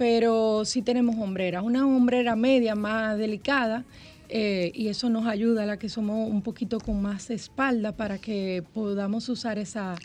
[0.00, 3.84] pero sí tenemos hombreras, una hombrera media más delicada
[4.30, 8.16] eh, y eso nos ayuda a la que somos un poquito con más espalda para
[8.16, 9.96] que podamos usar esa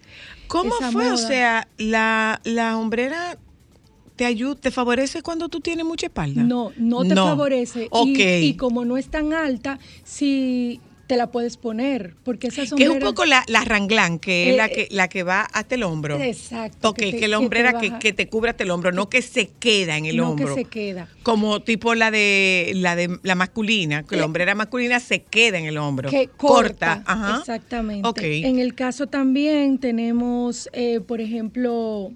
[0.48, 1.14] ¿Cómo esa fue?
[1.14, 3.38] O sea, la, la hombrera
[4.18, 6.44] te ayuda, te favorece cuando tú tienes mucha espalda.
[6.44, 7.88] No, no te favorece.
[7.90, 8.08] Ok.
[8.10, 12.62] Y, y como no es tan alta, sí te la puedes poner, porque esa que
[12.64, 12.92] es sombrera...
[12.94, 15.84] un poco la, la ranglán, que es Eh, la que, la que va hasta el
[15.84, 16.20] hombro.
[16.20, 18.00] Exacto, Ok, que que, te- la que te hombrera que, baja.
[18.00, 20.56] que te cubre hasta el hombro, no que se queda en el no hombro.
[20.56, 21.08] que se queda.
[21.24, 25.58] Como tipo la de la de la masculina, que la Eh, hombrera masculina se queda
[25.60, 26.10] en el hombro.
[26.10, 27.38] que corta, Ajá.
[27.40, 28.08] exactamente.
[28.08, 28.22] Ok.
[28.24, 32.12] En el caso también tenemos, eh, por ejemplo,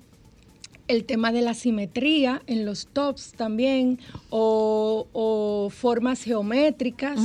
[0.88, 4.00] el tema de la simetría en los tops también,
[4.32, 7.20] o, o formas geométricas.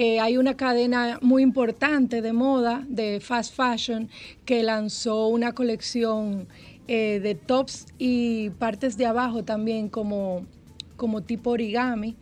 [0.00, 4.08] Hay una cadena muy importante de moda, de fast fashion,
[4.44, 6.46] que lanzó una colección
[6.86, 10.46] eh, de tops y partes de abajo también como,
[10.96, 12.14] como tipo origami.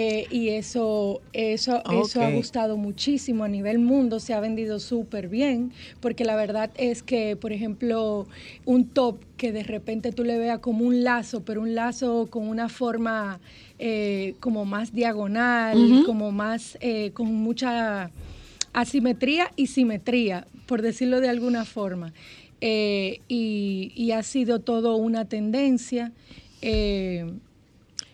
[0.00, 5.28] Eh, y eso, eso, eso ha gustado muchísimo a nivel mundo, se ha vendido súper
[5.28, 8.28] bien, porque la verdad es que, por ejemplo,
[8.64, 12.46] un top que de repente tú le veas como un lazo, pero un lazo con
[12.46, 13.40] una forma
[13.80, 18.12] eh, como más diagonal, como más, eh, con mucha
[18.72, 22.12] asimetría y simetría, por decirlo de alguna forma.
[22.60, 26.12] Eh, y, y ha sido todo una tendencia.
[26.62, 27.26] eh,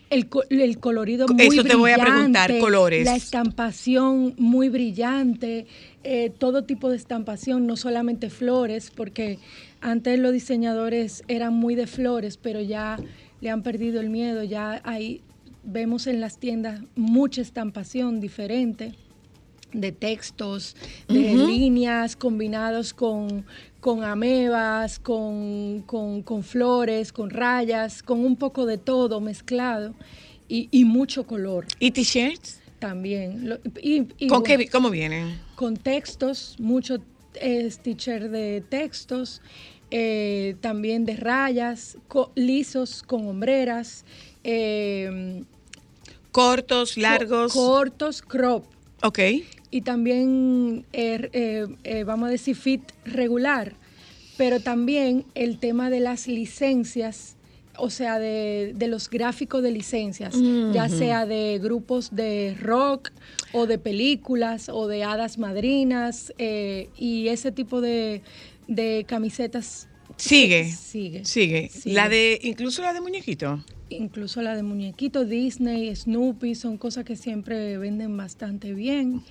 [0.09, 3.05] el, el colorido muy Eso te voy a preguntar, brillante, colores.
[3.05, 5.67] La estampación muy brillante,
[6.03, 9.39] eh, todo tipo de estampación, no solamente flores, porque
[9.81, 12.97] antes los diseñadores eran muy de flores, pero ya
[13.41, 15.21] le han perdido el miedo, ya hay,
[15.63, 18.93] vemos en las tiendas mucha estampación diferente
[19.81, 20.75] de textos,
[21.09, 23.45] de líneas combinados con,
[23.79, 29.93] con amebas, con, con- con flores, con rayas, con un poco de todo mezclado
[30.47, 32.59] y, y mucho color ¿Y t-shirts?
[32.79, 33.49] también.
[33.49, 35.39] Lo- y- y ¿Con bueno, qué, ¿Cómo vienen?
[35.55, 36.97] con textos, mucho
[37.35, 39.41] eh, stitcher de textos,
[39.91, 44.03] eh, también de rayas, co- lisos con hombreras,
[44.43, 45.43] eh,
[46.31, 47.53] Cortos, co- largos.
[47.53, 48.65] cortos, crop.
[49.01, 49.19] ok.
[49.71, 53.73] Y también, eh, eh, eh, vamos a decir, fit regular,
[54.37, 57.35] pero también el tema de las licencias,
[57.77, 60.35] o sea, de, de los gráficos de licencias,
[60.73, 63.11] ya sea de grupos de rock
[63.51, 68.21] o de películas o de hadas madrinas, eh, y ese tipo de,
[68.67, 69.87] de camisetas
[70.17, 70.71] Sigue.
[70.71, 71.25] Sigue.
[71.25, 71.69] Sigue.
[71.69, 71.95] Sigue.
[71.95, 73.63] La de, incluso la de muñequito.
[73.89, 79.21] Incluso la de muñequito, Disney, Snoopy, son cosas que siempre venden bastante bien.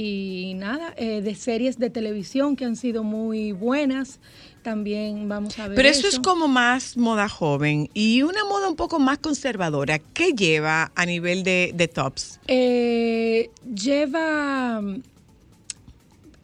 [0.00, 4.20] Y nada, eh, de series de televisión que han sido muy buenas,
[4.62, 5.74] también vamos a ver.
[5.74, 9.98] Pero eso es como más moda joven y una moda un poco más conservadora.
[9.98, 12.38] ¿Qué lleva a nivel de, de tops?
[12.46, 14.80] Eh, lleva,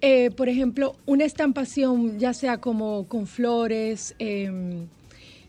[0.00, 4.88] eh, por ejemplo, una estampación, ya sea como con flores, em,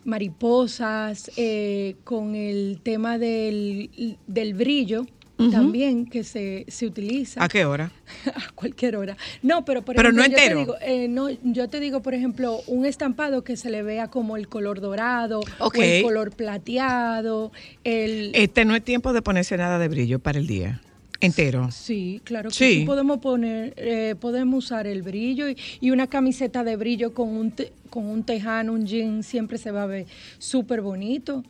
[0.03, 5.07] mariposas, eh, con el tema del, del brillo.
[5.51, 7.91] También que se, se utiliza ¿A qué hora?
[8.25, 9.17] a cualquier hora.
[9.41, 10.59] No, pero por Pero no ejemplo, entero.
[10.65, 13.83] Yo te, digo, eh, no, yo te digo, por ejemplo, un estampado que se le
[13.83, 17.51] vea como el color dorado o el color plateado,
[17.83, 20.81] el Este no es tiempo de ponerse nada de brillo para el día
[21.21, 21.69] entero.
[21.71, 22.73] Sí, claro que Sí.
[22.81, 22.85] sí.
[22.85, 27.51] Podemos poner, eh, podemos usar el brillo y, y una camiseta de brillo con un,
[27.51, 30.05] te- con un tejano, un jean, siempre se va a ver
[30.37, 31.43] súper bonito.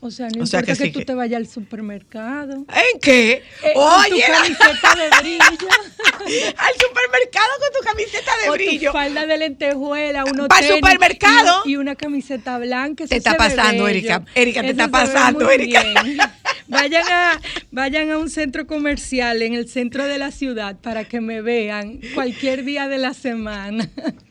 [0.00, 2.54] O sea, no O sea importa que que, sí tú que- te vayas al supermercado.
[2.68, 3.42] ¿En qué?
[3.64, 5.68] Eh, con tu Oye, camiseta de brillo.
[6.56, 8.90] al supermercado con tu camiseta de o brillo.
[8.90, 11.62] tu falda de lentejuela, unos ¿Pa'l tenis supermercado?
[11.64, 13.04] Y, y una camiseta blanca.
[13.04, 13.98] eso Te está pasando, bello.
[13.98, 14.24] Erika.
[14.34, 15.82] Erika, te Eso está pasando, Erika.
[15.82, 16.18] bien.
[16.70, 17.40] Vayan a,
[17.70, 21.98] vayan a un centro comercial en el centro de la ciudad para que me vean
[22.14, 23.88] cualquier día de la semana.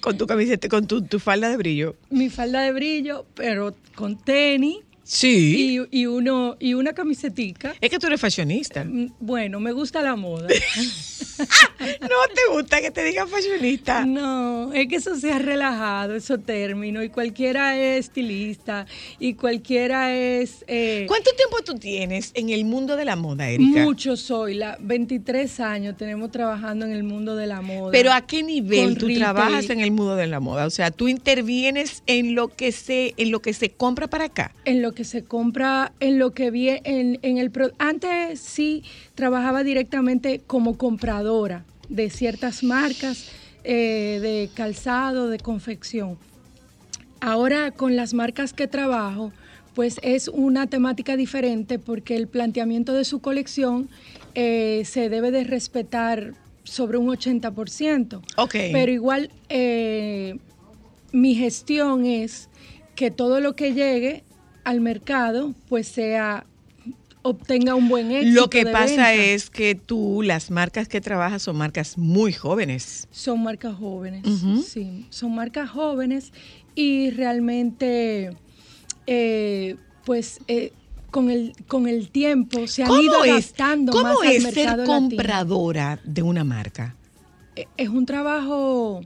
[0.00, 1.96] Con tu camiseta, con tu, tu falda de brillo.
[2.10, 4.78] Mi falda de brillo, pero con tenis
[5.12, 5.80] Sí.
[5.92, 7.74] y, y uno, y una camisetica.
[7.80, 8.84] Es que tú eres fashionista.
[8.84, 10.46] No Mm, Bueno, me gusta la moda.
[12.34, 14.04] te gusta que te digan fashionista.
[14.04, 18.86] No, es que eso se ha relajado, eso término, y cualquiera es estilista,
[19.18, 20.64] y cualquiera es...
[20.68, 23.82] eh, ¿Cuánto tiempo tú tienes en el mundo de la moda, Erika?
[23.82, 27.90] mucho soy, la 23 años tenemos trabajando en el mundo de la moda.
[27.92, 29.18] Pero ¿a qué nivel tú retail.
[29.18, 30.66] trabajas en el mundo de la moda?
[30.66, 34.54] O sea, tú intervienes en lo que se, en lo que se compra para acá.
[34.64, 37.50] En lo que se compra, en lo que viene, en, en el...
[37.50, 38.82] pro- Antes sí
[39.14, 43.30] trabajaba directamente como compradora de ciertas marcas
[43.64, 46.18] eh, de calzado, de confección.
[47.20, 49.32] Ahora con las marcas que trabajo,
[49.74, 53.88] pues es una temática diferente porque el planteamiento de su colección
[54.34, 56.34] eh, se debe de respetar
[56.64, 58.20] sobre un 80%.
[58.36, 58.52] Ok.
[58.72, 60.38] Pero igual eh,
[61.12, 62.48] mi gestión es
[62.94, 64.24] que todo lo que llegue
[64.64, 66.44] al mercado pues sea
[67.22, 68.40] obtenga un buen éxito.
[68.40, 69.14] Lo que de pasa venta.
[69.14, 73.06] es que tú, las marcas que trabajas son marcas muy jóvenes.
[73.10, 74.24] Son marcas jóvenes,
[74.66, 76.32] sí, son marcas jóvenes
[76.74, 78.34] y realmente,
[79.06, 80.72] eh, pues, eh,
[81.10, 84.42] con el con el tiempo se han ido ¿Cómo es, adaptando más cómo al es
[84.44, 84.86] mercado ser latino.
[84.86, 86.94] compradora de una marca?
[87.56, 89.00] Eh, Es un trabajo,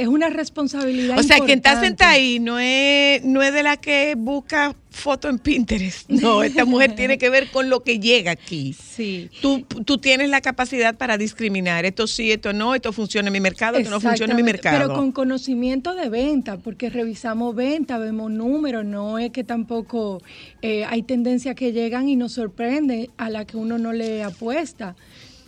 [0.00, 1.18] es una responsabilidad.
[1.18, 5.28] O sea, quien está sentada ahí no es, no es de la que busca foto
[5.28, 6.08] en Pinterest.
[6.08, 8.72] No, esta mujer tiene que ver con lo que llega aquí.
[8.72, 9.28] Sí.
[9.42, 11.84] Tú, tú tienes la capacidad para discriminar.
[11.84, 14.78] Esto sí, esto no, esto funciona en mi mercado, esto no funciona en mi mercado.
[14.78, 20.22] Pero con conocimiento de venta, porque revisamos venta, vemos números, no es que tampoco
[20.62, 24.96] eh, hay tendencias que llegan y nos sorprende a la que uno no le apuesta.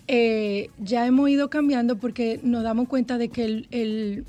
[0.09, 4.25] Eh, ya hemos ido cambiando porque nos damos cuenta de que el, el-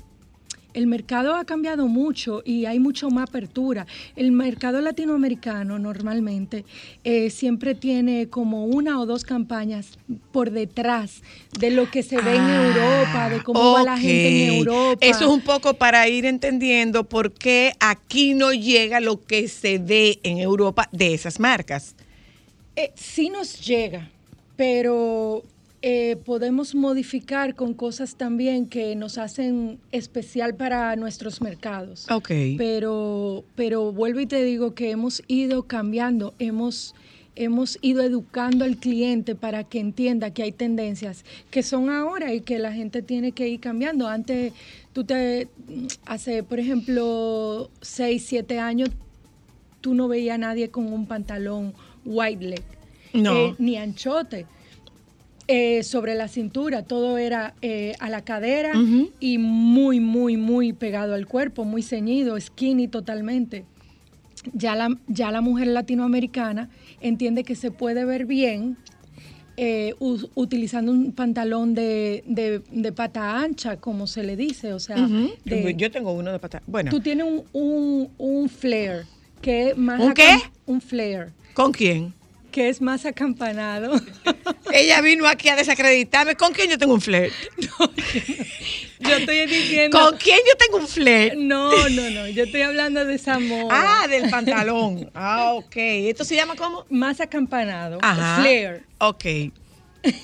[0.74, 3.86] el mercado ha cambiado mucho y hay mucho más apertura.
[4.16, 6.64] El mercado latinoamericano normalmente
[7.04, 9.98] eh, siempre tiene como una o dos campañas
[10.32, 11.22] por detrás
[11.58, 14.54] de lo que se ve en Ah, Europa, de cómo va la gente en.
[14.54, 15.06] Europa.
[15.06, 19.78] Eso es un poco para ir entendiendo por qué aquí no llega lo que se
[19.78, 21.94] ve en Europa de esas marcas.
[22.76, 24.10] Eh, sí nos llega,
[24.56, 25.44] pero
[25.86, 32.10] eh, podemos modificar con cosas también que nos hacen especial para nuestros mercados.
[32.10, 32.30] Ok.
[32.56, 36.94] Pero, pero vuelvo y te digo que hemos ido cambiando, hemos,
[37.36, 42.40] hemos ido educando al cliente para que entienda que hay tendencias que son ahora y
[42.40, 44.08] que la gente tiene que ir cambiando.
[44.08, 44.54] Antes,
[44.94, 45.48] tú te,
[46.06, 48.88] hace, por ejemplo, 6, 7 años,
[49.82, 51.74] tú no veías a nadie con un pantalón
[52.06, 52.62] white leg,
[53.12, 53.36] No.
[53.48, 54.46] eh, ni anchote.
[55.48, 58.72] Eh, sobre la cintura, todo era eh, a la cadera
[59.20, 63.64] y muy, muy, muy pegado al cuerpo, muy ceñido, skinny totalmente.
[64.52, 66.68] Ya la, ya la mujer latinoamericana
[67.00, 68.76] entiende que se puede ver bien
[69.56, 69.94] eh,
[70.34, 74.96] utilizando un pantalón de, de- de pata ancha, como se le dice, o sea,
[75.44, 76.62] de- Yo tengo uno de pata.
[76.66, 79.04] Bueno, tú tienes un, un, un flare
[79.40, 80.36] que es más ¿Un qué?
[80.66, 82.12] Un flare ¿con quién?
[82.54, 84.00] Que es más acampanado.
[84.72, 86.36] Ella vino aquí a desacreditarme.
[86.36, 87.32] ¿Con quién yo tengo un flirt?
[87.58, 87.68] yo
[89.00, 89.98] Yo estoy diciendo.
[89.98, 91.36] ¿Con quién yo tengo un flair?
[91.36, 92.28] No, no, no.
[92.28, 94.02] Yo estoy hablando de esa moda.
[94.04, 95.10] Ah, del pantalón.
[95.14, 95.74] Ah, ok.
[95.76, 96.86] ¿Esto se llama cómo?
[96.90, 97.98] Más acampanado.
[98.02, 98.36] Ajá.
[98.40, 98.82] Flare.
[98.98, 99.24] Ok.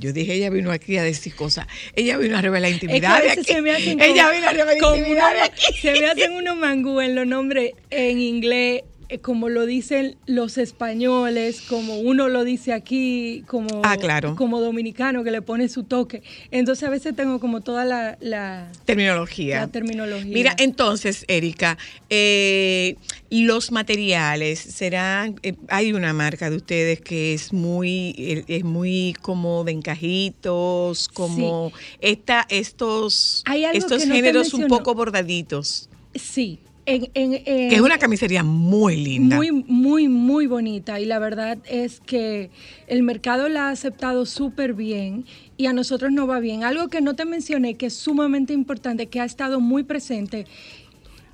[0.00, 1.66] Yo dije, ella vino aquí a decir cosas.
[1.96, 3.52] Ella vino a revelar Es que a intimidad de veces aquí.
[3.52, 5.64] se me hacen Ella vino a revelar intimidad de uno- aquí.
[5.82, 8.82] Se me hacen unos mangú en los nombres en inglés,
[9.22, 14.36] como lo dicen los españoles, como uno lo dice aquí, como, Ah, claro.
[14.36, 16.22] como dominicano que le pone su toque.
[16.50, 19.60] Entonces a veces tengo como toda la, la, Terminología.
[19.60, 20.24] la terminología.
[20.32, 21.78] Mira, entonces, Erika,
[22.10, 22.96] eh,
[23.30, 29.14] los materiales serán, eh, hay una marca de ustedes que es muy, eh, es muy
[29.22, 33.42] como de encajitos, como esta, estos,
[33.72, 36.58] estos no géneros un poco bordaditos, sí.
[36.88, 39.36] En, en- en- que es una camisería muy linda.
[39.36, 42.50] Muy, muy, muy bonita y la verdad es que
[42.86, 45.26] el mercado la ha aceptado súper bien
[45.58, 46.64] y a nosotros nos va bien.
[46.64, 50.46] Algo que no te mencioné que es sumamente importante, que ha estado muy presente,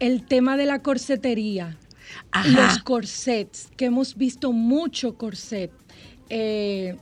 [0.01, 1.79] el tema de la corsetería,
[2.33, 2.49] Ajá.
[2.49, 5.71] los corsets, que hemos visto mucho corset.
[6.31, 6.97] Eh,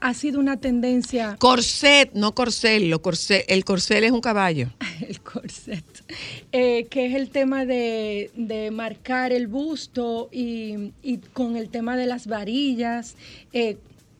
[0.00, 4.68] ha sido una tendencia Corset, no corcel, lo corcel, el corcel es un caballo.
[5.08, 5.84] el corset,
[6.52, 11.96] eh, que es el tema de, de marcar el busto y, y con el tema
[11.96, 13.16] de las varillas.
[13.52, 13.76] eh,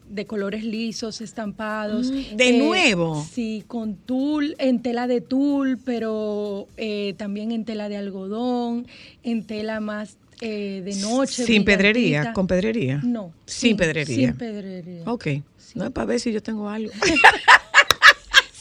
[0.09, 2.11] de colores lisos, estampados.
[2.13, 3.27] Mm, ¿de nuevo?
[3.33, 8.87] Sí, con tul, en tela de tul, pero eh, también en tela de algodón,
[9.23, 11.47] en tela más eh, de noche.
[11.47, 13.01] Sin pedrería, con pedrería.
[13.03, 13.33] No.
[13.47, 14.29] Sin pedrería.
[14.29, 15.03] Sin pedrería.
[15.07, 15.29] Ok.
[15.77, 16.93] No es para ver si yo tengo algo.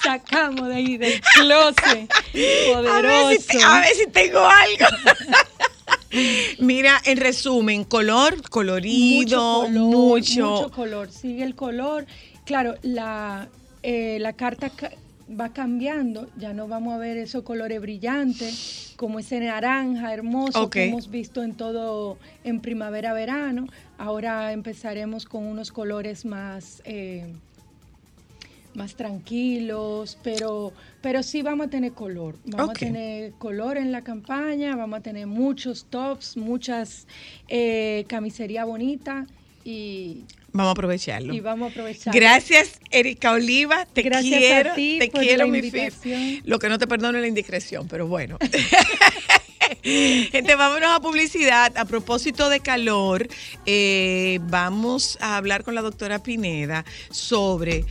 [0.04, 2.10] Sacamos de ahí del closet.
[2.12, 3.28] A Poderoso.
[3.28, 4.86] ver, si, te- a ver si tengo algo.
[6.60, 10.50] Mira, en resumen, color, colorido, mucho color, mucho.
[10.50, 11.12] mucho color.
[11.12, 12.06] Sigue el color.
[12.46, 13.48] Claro, la,
[13.84, 14.92] eh, la carta ca-
[15.40, 16.28] va cambiando.
[16.38, 21.44] Ya no vamos a ver esos colores brillantes, como ese naranja hermoso que hemos visto
[21.44, 23.68] en todo, en primavera-verano.
[23.98, 26.82] Ahora empezaremos con unos colores más...
[26.86, 27.34] eh,
[28.74, 32.38] más tranquilos, pero, pero sí vamos a tener color.
[32.46, 37.08] Vamos a tener color en la campaña, vamos a tener muchos tops, muchas
[37.48, 39.28] eh, camisería bonita
[39.64, 41.34] y, Vamos a aprovecharlo.
[41.34, 42.14] y vamos a aprovechar.
[42.14, 43.86] Gracias, Erika Oliva.
[43.86, 44.74] Te Gracias a quiero.
[44.76, 46.06] ti te por quiero, la mi Fif.
[46.44, 48.38] Lo que no te perdono es la indiscreción, pero bueno.
[49.84, 51.78] Gente, vámonos a publicidad.
[51.78, 53.28] A propósito de calor,
[53.66, 57.86] eh, vamos a hablar con la doctora Pineda sobre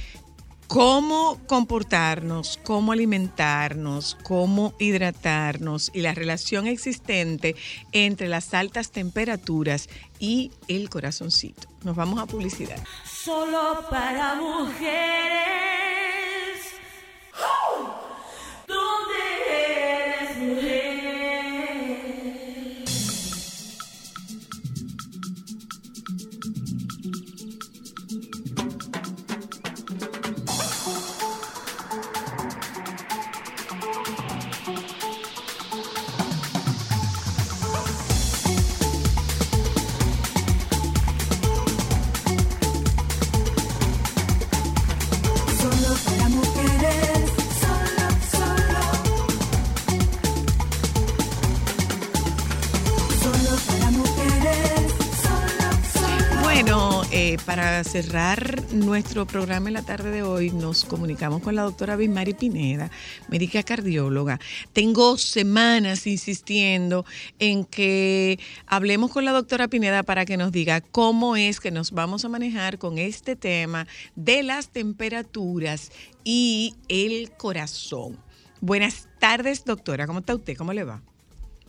[0.71, 7.57] cómo comportarnos, cómo alimentarnos, cómo hidratarnos y la relación existente
[7.91, 9.89] entre las altas temperaturas
[10.21, 11.67] y el corazoncito.
[11.83, 12.79] Nos vamos a publicidad.
[13.05, 16.10] Solo para mujeres.
[57.45, 62.35] Para cerrar nuestro programa en la tarde de hoy, nos comunicamos con la doctora Bismari
[62.35, 62.91] Pineda,
[63.29, 64.41] médica cardióloga.
[64.73, 67.05] Tengo semanas insistiendo
[67.39, 71.93] en que hablemos con la doctora Pineda para que nos diga cómo es que nos
[71.93, 73.87] vamos a manejar con este tema
[74.17, 75.93] de las temperaturas
[76.25, 78.19] y el corazón.
[78.61, 80.07] Buenas tardes, doctora.
[80.07, 80.57] ¿Cómo está usted?
[80.57, 81.03] ¿Cómo le va?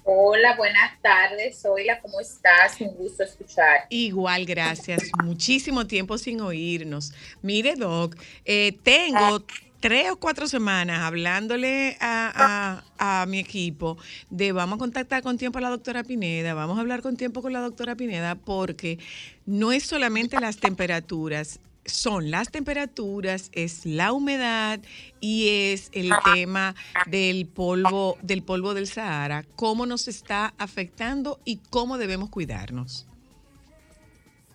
[0.03, 1.61] Hola, buenas tardes.
[1.61, 2.79] Zoila, ¿cómo estás?
[2.81, 3.85] Un gusto escuchar.
[3.89, 5.03] Igual, gracias.
[5.23, 7.13] Muchísimo tiempo sin oírnos.
[7.41, 9.43] Mire, Doc, eh, tengo
[9.79, 13.97] tres o cuatro semanas hablándole a, a- a mi equipo
[14.29, 17.41] de vamos a contactar con tiempo a la doctora Pineda, vamos a hablar con tiempo
[17.41, 18.99] con la doctora Pineda, porque
[19.45, 24.79] no es solamente las temperaturas, son las temperaturas, es la humedad
[25.19, 26.75] y es el tema
[27.07, 33.07] del polvo, del polvo del Sahara, cómo nos está afectando y cómo debemos cuidarnos.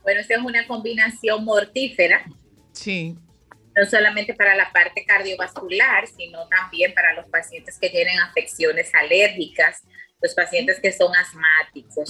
[0.02, 2.24] Bueno, esta es una combinación mortífera,
[2.72, 3.16] Sí.
[3.74, 9.82] no solamente para la parte cardiovascular, sino también para los pacientes que tienen afecciones alérgicas,
[10.22, 12.08] los pacientes que son asmáticos.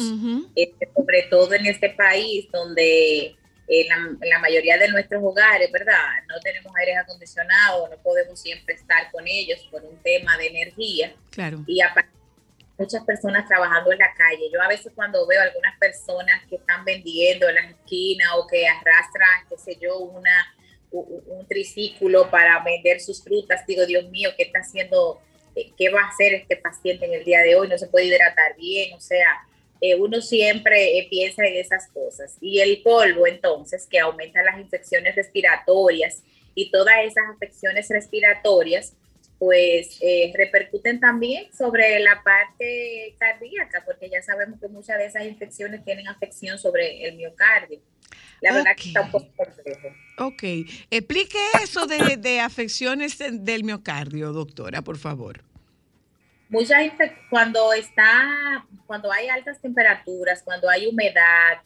[0.55, 3.35] Este, sobre todo en este país donde
[3.69, 5.95] en la, en la mayoría de nuestros hogares, ¿verdad?
[6.29, 11.15] No tenemos aire acondicionado, no podemos siempre estar con ellos por un tema de energía.
[11.31, 11.65] Claro.
[11.67, 12.11] Y aparte,
[12.79, 14.51] muchas personas trabajando en la calle.
[14.53, 18.67] Yo a veces cuando veo algunas personas que están vendiendo en las esquinas o que
[18.69, 20.55] arrastran, qué sé yo, una,
[20.91, 25.21] u- un triciclo para vender sus frutas, digo, Dios mío, ¿qué está haciendo?
[25.57, 27.67] Eh, ¿Qué va a hacer este paciente en el día de hoy?
[27.67, 29.27] No se puede hidratar bien, o sea,
[29.81, 32.37] eh, uno siempre eh, piensa en esas cosas.
[32.41, 36.23] Y el polvo, entonces, que aumenta las infecciones respiratorias
[36.55, 38.95] y todas esas afecciones respiratorias,
[39.39, 45.27] pues eh, repercuten también sobre la parte cardíaca, porque ya sabemos que muchas de esas
[45.27, 47.81] infecciones tienen afección sobre el miocardio.
[48.41, 49.89] La verdad que está un poco complejo.
[50.19, 50.43] Ok.
[50.91, 55.43] Explique eso de, de afecciones de- del miocardio, doctora, por favor.
[56.49, 61.59] Muchas infec- cuando está, cuando hay altas temperaturas, cuando hay humedad,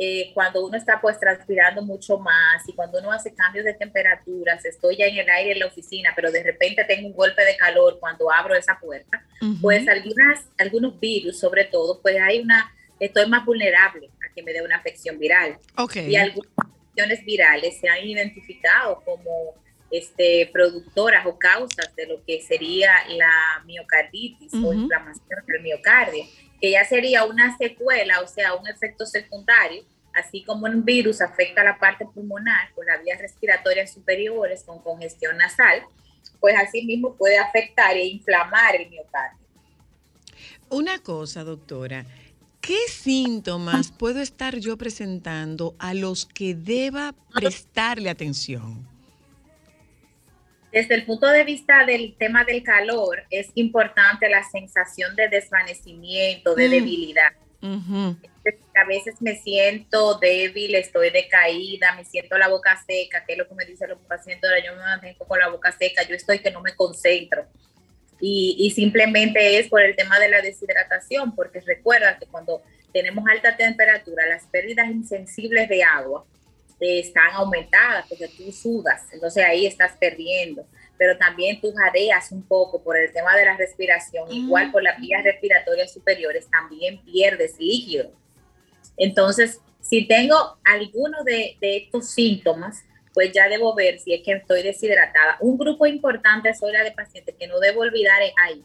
[0.00, 4.64] eh, cuando uno está pues transpirando mucho más y cuando uno hace cambios de temperaturas,
[4.64, 7.56] estoy ya en el aire en la oficina, pero de repente tengo un golpe de
[7.56, 9.24] calor cuando abro esa puerta,
[9.60, 14.52] pues algunas, algunos virus sobre todo, pues hay una, estoy más vulnerable a que me
[14.52, 15.58] dé una afección viral.
[15.76, 15.96] Ok.
[15.96, 19.56] Y algunas infecciones virales se han identificado como
[19.90, 26.24] este, productoras o causas de lo que sería la miocarditis o inflamación del miocardio,
[26.60, 29.84] que ya sería una secuela, o sea, un efecto secundario,
[30.14, 35.36] así como un virus afecta la parte pulmonar por las vías respiratorias superiores con congestión
[35.36, 35.82] nasal,
[36.40, 39.38] pues así mismo puede afectar e inflamar el miocardio.
[40.70, 42.04] Una cosa, doctora.
[42.60, 48.86] ¿Qué síntomas puedo estar yo presentando a los que deba prestarle atención?
[50.72, 56.54] Desde el punto de vista del tema del calor, es importante la sensación de desvanecimiento,
[56.54, 56.70] de Mm.
[56.70, 57.32] debilidad.
[57.62, 58.16] Ujú.
[58.76, 63.48] A veces me siento débil, estoy decaída, me siento la boca seca, que es lo
[63.48, 66.38] que me dicen los pacientes, ahora yo me mantengo con la boca seca, yo estoy
[66.38, 67.46] que no me concentro.
[68.20, 72.62] Y, y simplemente es por el tema de la deshidratación, porque recuerda que cuando
[72.92, 76.24] tenemos alta temperatura, las pérdidas insensibles de agua
[76.80, 80.66] están aumentadas porque tú sudas, entonces ahí estás perdiendo.
[80.96, 85.00] Pero también tú jadeas un poco por el tema de la respiración, igual por las
[85.00, 88.10] vías respiratorias superiores, también pierdes líquido.
[88.96, 92.82] Entonces, si tengo alguno de, de estos síntomas,
[93.14, 95.38] pues ya debo ver si es que estoy deshidratada.
[95.40, 98.64] Un grupo importante es la de pacientes que no debo olvidar es ahí.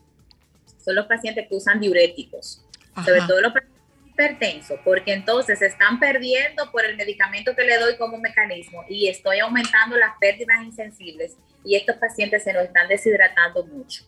[0.84, 2.64] Son los pacientes que usan diuréticos,
[3.04, 3.73] sobre todo los pacientes
[4.14, 9.08] hipertensos, porque entonces se están perdiendo por el medicamento que le doy como mecanismo y
[9.08, 11.36] estoy aumentando las pérdidas insensibles
[11.66, 14.06] y estos pacientes se nos están deshidratando mucho.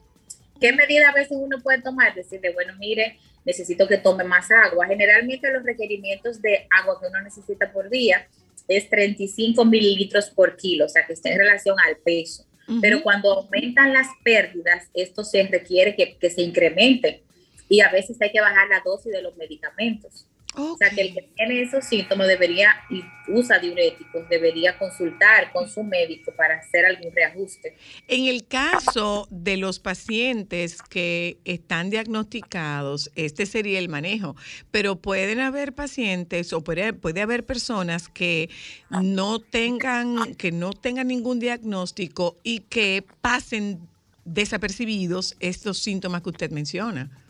[0.59, 2.13] ¿Qué medida a veces uno puede tomar?
[2.13, 4.87] Decirle, bueno, mire, necesito que tome más agua.
[4.87, 8.27] Generalmente los requerimientos de agua que uno necesita por día
[8.67, 12.45] es 35 mililitros por kilo, o sea, que está en relación al peso.
[12.81, 17.24] Pero cuando aumentan las pérdidas, esto se requiere que, que se incremente
[17.69, 20.27] y a veces hay que bajar la dosis de los medicamentos.
[20.57, 25.69] O sea, que el que tiene esos síntomas debería y usa diuréticos, debería consultar con
[25.69, 27.75] su médico para hacer algún reajuste.
[28.07, 34.35] En el caso de los pacientes que están diagnosticados, este sería el manejo,
[34.71, 38.49] pero pueden haber pacientes o puede, puede haber personas que
[38.89, 43.79] no tengan que no tengan ningún diagnóstico y que pasen
[44.23, 47.24] desapercibidos estos síntomas que usted menciona.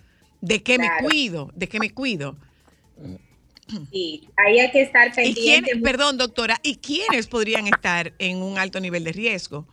[0.45, 1.51] ¿De qué me cuido?
[1.55, 2.37] ¿De qué me cuido?
[3.91, 5.71] Sí, ahí hay que estar ¿Y pendiente.
[5.71, 9.67] quién, perdón, doctora, ¿y quiénes podrían estar en un alto nivel de riesgo?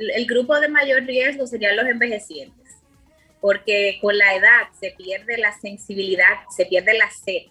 [0.00, 2.76] el grupo de mayor riesgo serían los envejecientes,
[3.38, 7.42] porque con la edad se pierde la sensibilidad, se pierde la sed.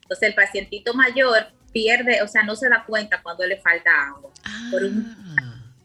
[0.00, 4.30] Entonces el pacientito mayor pierde, o sea, no se da cuenta cuando le falta agua
[4.70, 5.14] por un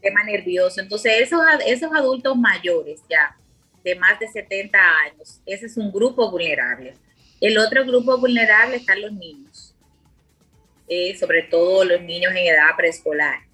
[0.00, 0.80] tema nervioso.
[0.80, 3.36] Entonces esos, esos adultos mayores ya
[3.86, 6.94] de más de 70 años, ese es un grupo vulnerable.
[7.40, 9.74] El otro grupo vulnerable están los niños,
[10.88, 13.46] eh, sobre todo los niños en edad preescolar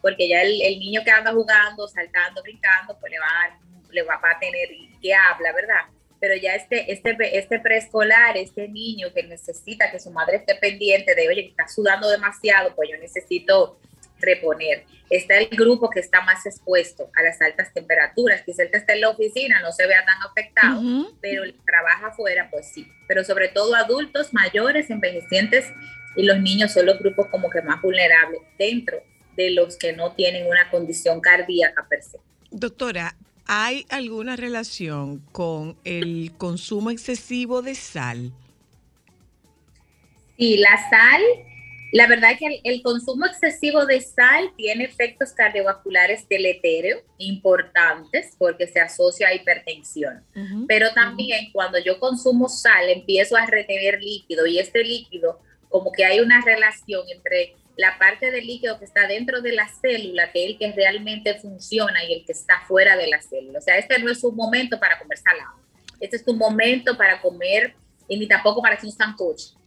[0.00, 3.58] porque ya el, niño que anda jugando, saltando, brincando, pues le va a,
[3.90, 4.68] le va, va a tener
[5.00, 5.82] que habla, ¿verdad?
[6.20, 11.14] Pero ya este, este, este preescolar, este niño que necesita que su madre esté pendiente
[11.14, 13.78] de, oye, que está sudando demasiado, pues yo necesito
[14.20, 14.84] reponer.
[15.10, 18.92] Está el grupo que está más expuesto a las altas temperaturas, quizá el que está
[18.92, 21.14] en la oficina no se vea tan afectado, uh -huh.
[21.20, 22.86] pero el que trabaja afuera, pues sí.
[23.06, 25.66] Pero sobre todo adultos mayores, envejecientes
[26.16, 28.98] y los niños son los grupos como que más vulnerables dentro
[29.36, 32.18] de los que no tienen una condición cardíaca per se.
[32.50, 33.14] Doctora,
[33.46, 38.32] ¿hay alguna relación con el consumo excesivo de sal?
[40.36, 41.22] Sí, la sal
[41.92, 48.34] La verdad es que el, el consumo excesivo de sal tiene efectos cardiovasculares deletéreos importantes
[48.38, 50.24] porque se asocia a hipertensión.
[50.66, 56.04] Pero también cuando yo consumo sal empiezo a retener líquido y este líquido como que
[56.04, 60.44] hay una relación entre la parte del líquido que está dentro de la célula, que
[60.44, 63.60] es el que realmente funciona y el que está fuera de la célula.
[63.60, 65.60] O sea, este no es un momento para comer salado.
[66.00, 67.74] Este es un momento para comer
[68.08, 69.58] y ni tampoco para hacer un sancocho.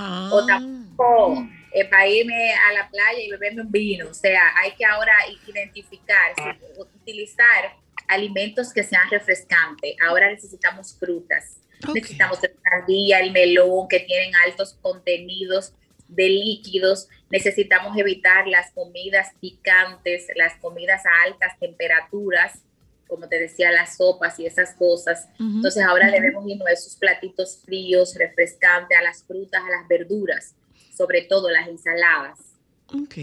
[0.00, 0.30] Ah.
[0.32, 4.08] O tampoco eh, para irme a la playa y beberme un vino.
[4.08, 5.12] O sea, hay que ahora
[5.46, 6.34] identificar,
[6.76, 7.74] utilizar
[8.06, 9.96] alimentos que sean refrescantes.
[10.06, 11.60] Ahora necesitamos frutas.
[11.92, 15.72] Necesitamos el sandía, el melón, que tienen altos contenidos
[16.06, 17.08] de líquidos.
[17.30, 22.62] Necesitamos evitar las comidas picantes, las comidas a altas temperaturas,
[23.08, 25.28] como te decía, las sopas y esas cosas.
[25.38, 30.54] Entonces ahora debemos irnos a esos platitos fríos, refrescantes, a las frutas, a las verduras,
[30.96, 32.47] sobre todo las ensaladas.
[32.90, 33.16] Ok.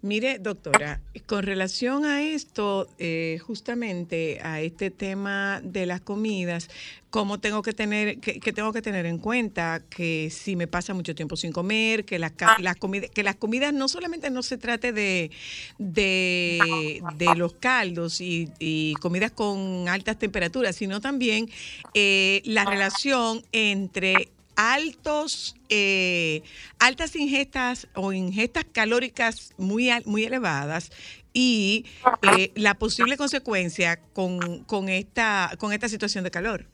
[0.00, 6.70] Mire, doctora, con relación a esto, eh, justamente a este tema de las comidas,
[7.10, 11.14] ¿cómo tengo que tener, que, tengo que tener en cuenta que si me pasa mucho
[11.14, 14.92] tiempo sin comer, que las, las comidas, que las comidas no solamente no se trate
[14.92, 15.30] de,
[15.76, 21.50] de, de los caldos y, y comidas con altas temperaturas, sino también
[21.92, 26.42] eh, la relación entre altos, eh,
[26.78, 30.90] altas ingestas o ingestas calóricas muy, muy elevadas
[31.32, 31.86] y
[32.36, 36.66] eh, la posible consecuencia con, con, esta, con esta situación de calor.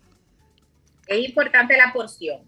[1.06, 2.40] Es importante la porción,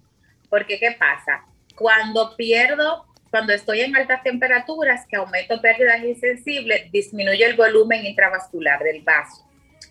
[0.49, 1.45] porque ¿qué pasa?
[1.77, 8.83] Cuando pierdo, cuando estoy en altas temperaturas, que aumento pérdidas insensibles, disminuye el volumen intravascular
[8.83, 9.47] del vaso.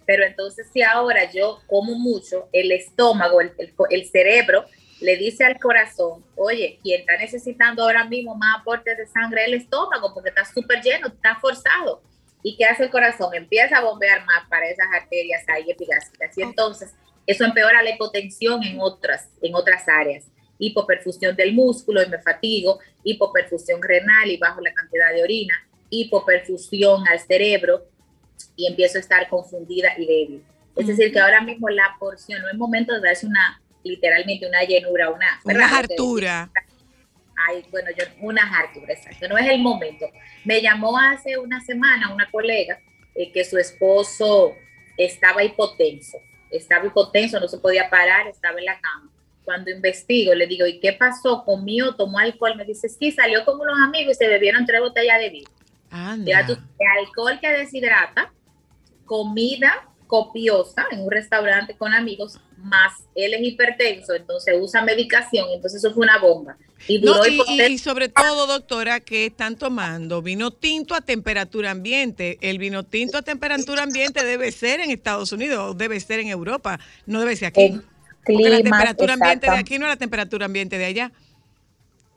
[0.05, 4.65] Pero entonces si ahora yo como mucho, el estómago, el, el- el cerebro,
[5.01, 9.53] le dice al corazón, oye, quien está necesitando ahora mismo más aportes de sangre el
[9.53, 12.01] estómago, porque está súper lleno, está forzado.
[12.43, 13.33] ¿Y qué hace el corazón?
[13.33, 16.37] Empieza a bombear más para esas arterias ahí epigásticas.
[16.37, 16.93] Y entonces
[17.25, 20.25] eso empeora la hipotensión en otras, en otras áreas.
[20.57, 25.53] Hipoperfusión del músculo y me fatigo, hipoperfusión renal y bajo la cantidad de orina,
[25.89, 27.85] hipoperfusión al cerebro
[28.55, 30.43] y empiezo a estar confundida y débil.
[30.75, 34.63] Es decir, que ahora mismo la porción, no es momento de darse una, literalmente una
[34.63, 36.49] llenura, una, Una hartura.
[37.47, 40.05] Ay, bueno, yo, una hartura, exacto, no es el momento.
[40.43, 42.79] Me llamó hace una semana una colega
[43.15, 44.55] eh, que su esposo
[44.97, 46.17] estaba hipotenso,
[46.51, 49.09] estaba hipotenso, no se podía parar, estaba en la cama.
[49.45, 51.43] Cuando investigo, le digo, ¿y qué pasó?
[51.45, 51.95] ¿Comió?
[51.95, 52.55] ¿Tomó alcohol?
[52.55, 55.49] Me dice, sí, salió con unos amigos y se bebieron tres botellas de vino.
[56.25, 56.65] Ya tú- Anda.
[56.99, 58.31] alcohol que deshidrata,
[59.05, 65.83] comida copiosa en un restaurante con amigos, más él es hipertenso, entonces usa medicación, entonces
[65.83, 66.57] eso fue una bomba.
[66.87, 70.95] Y No, duró y, y- hipotenso- y sobre todo, doctora, que están tomando vino tinto
[70.95, 72.39] a temperatura ambiente.
[72.41, 76.79] El vino tinto a temperatura ambiente debe ser en Estados Unidos, debe ser en Europa,
[77.05, 77.61] no debe ser aquí.
[77.65, 77.83] En
[78.25, 81.11] Porque la temperatura ambiente de aquí no es la temperatura ambiente de allá.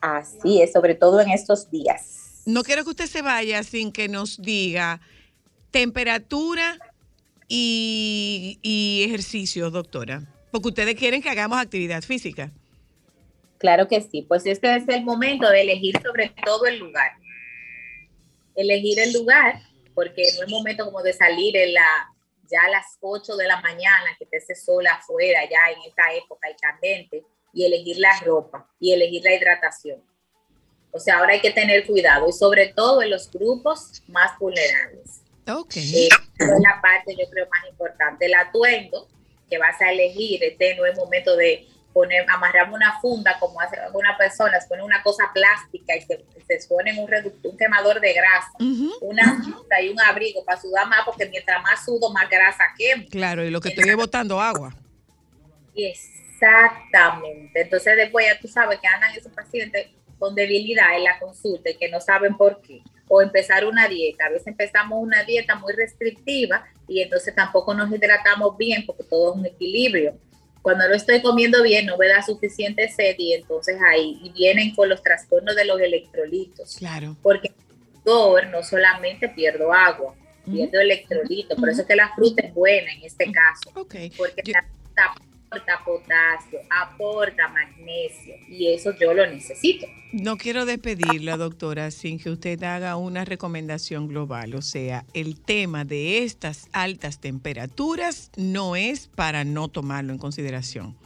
[0.00, 2.40] Así es, sobre todo en estos días.
[2.46, 5.00] No quiero que usted se vaya sin que nos diga
[5.70, 6.78] temperatura
[7.54, 10.22] y, y ejercicios, doctora.
[10.50, 12.50] Porque ustedes quieren que hagamos actividad física.
[13.58, 17.12] Claro que sí, pues este es el momento de elegir sobre todo el lugar.
[18.56, 19.60] Elegir el lugar,
[19.94, 22.10] porque no es momento como de salir en la,
[22.50, 26.10] ya a las 8 de la mañana, que esté ese sol afuera, ya en esta
[26.14, 27.22] época y candente,
[27.52, 30.02] y elegir la ropa y elegir la hidratación.
[30.90, 35.21] O sea, ahora hay que tener cuidado y sobre todo en los grupos más vulnerables.
[35.48, 35.76] Ok.
[35.76, 36.08] Eh,
[36.38, 38.26] esa es la parte, yo creo, más importante.
[38.26, 39.08] El atuendo
[39.48, 43.76] que vas a elegir, este no es momento de poner, amarrarme una funda como hace
[43.76, 46.24] algunas personas, ponen una cosa plástica y se,
[46.60, 47.08] se ponen un,
[47.58, 48.52] quemador de grasa,
[49.00, 53.04] una funda y un abrigo para sudar más, porque mientras más sudo, más grasa quemo.
[53.10, 54.74] Claro, y lo que estoy es botando agua.
[55.74, 57.60] Exactamente.
[57.60, 59.88] Entonces después ya tú sabes que andan esos pacientes
[60.18, 62.82] con debilidad en la consulta y que no saben por qué.
[63.14, 64.24] O empezar una dieta.
[64.24, 69.32] A veces empezamos una dieta muy restrictiva y entonces tampoco nos hidratamos bien porque todo
[69.34, 70.16] es un equilibrio.
[70.62, 74.74] Cuando no estoy comiendo bien no me da suficiente sed y entonces ahí y vienen
[74.74, 76.76] con los trastornos de los electrolitos.
[76.76, 77.14] Claro.
[77.22, 77.52] Porque
[78.02, 80.14] sudor no solamente pierdo agua,
[80.50, 81.58] pierdo electrolitos.
[81.58, 83.94] Por eso es que la fruta es buena en este caso Ok.
[84.16, 85.14] porque Yo- la fruta
[85.52, 89.86] aporta potasio, aporta magnesio y eso yo lo necesito.
[90.12, 94.54] No quiero despedirla, doctora, sin que usted haga una recomendación global.
[94.54, 100.96] O sea, el tema de estas altas temperaturas no es para no tomarlo en consideración.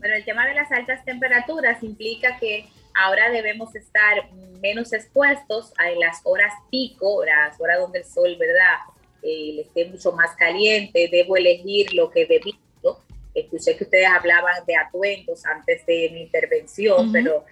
[0.00, 4.30] Pero el tema de las altas temperaturas implica que ahora debemos estar
[4.62, 8.76] menos expuestos a las horas pico, las horas donde el sol, ¿verdad?
[9.22, 12.65] Eh, esté mucho más caliente, debo elegir lo que debito.
[13.36, 17.44] Escuché que ustedes hablaban de atuendos antes de mi intervención, pero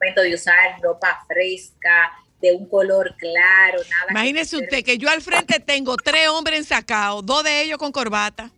[0.00, 4.06] momento de usar ropa fresca, de un color claro, nada.
[4.10, 7.92] Imagínese se- usted que yo al frente tengo tres hombres ensacados, dos de ellos con
[7.92, 8.50] corbata.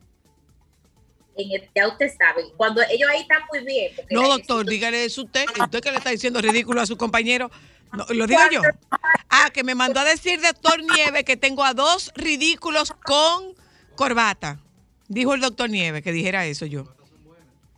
[1.36, 3.93] en el- ya usted sabe, cuando ellos ahí están muy bien.
[4.11, 5.47] No, doctor, dígale eso usted.
[5.59, 7.51] Usted que le está diciendo ridículo a su compañero.
[7.93, 8.61] No, ¿Lo digo yo?
[9.31, 13.55] Ah, que me mandó a decir doctor Nieve que tengo a dos ridículos con
[13.97, 14.59] corbata.
[15.11, 16.85] Dijo el doctor Nieve que dijera eso yo.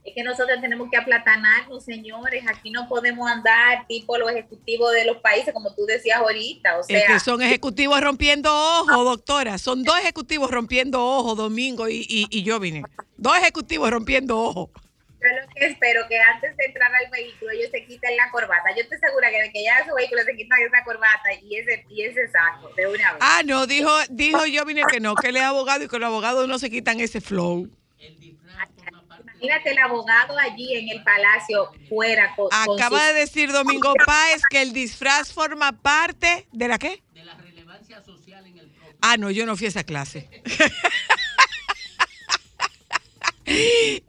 [0.05, 2.45] Es que nosotros tenemos que aplatanarnos, señores.
[2.47, 6.77] Aquí no podemos andar tipo los ejecutivos de los países, como tú decías ahorita.
[6.77, 9.57] O Es sea, que son ejecutivos rompiendo ojos, doctora.
[9.57, 12.83] Son dos ejecutivos rompiendo ojos, Domingo y, y, y yo vine.
[13.17, 14.69] Dos ejecutivos rompiendo ojos.
[15.23, 18.74] Yo lo que espero que antes de entrar al vehículo ellos se quiten la corbata.
[18.74, 21.85] Yo estoy segura que de que ya su vehículo se quitan esa corbata y ese,
[21.89, 23.20] y ese saco de una vez.
[23.20, 26.07] Ah, no, dijo, dijo yo vine que no, que él es abogado y que los
[26.07, 27.69] abogados no se quitan ese flow.
[29.43, 34.43] Imagínate el abogado allí en el palacio fuera con, con Acaba de decir Domingo Páez
[34.49, 37.03] que el disfraz forma parte de la qué?
[37.12, 40.28] De la relevancia social en el Ah, no, yo no fui a esa clase.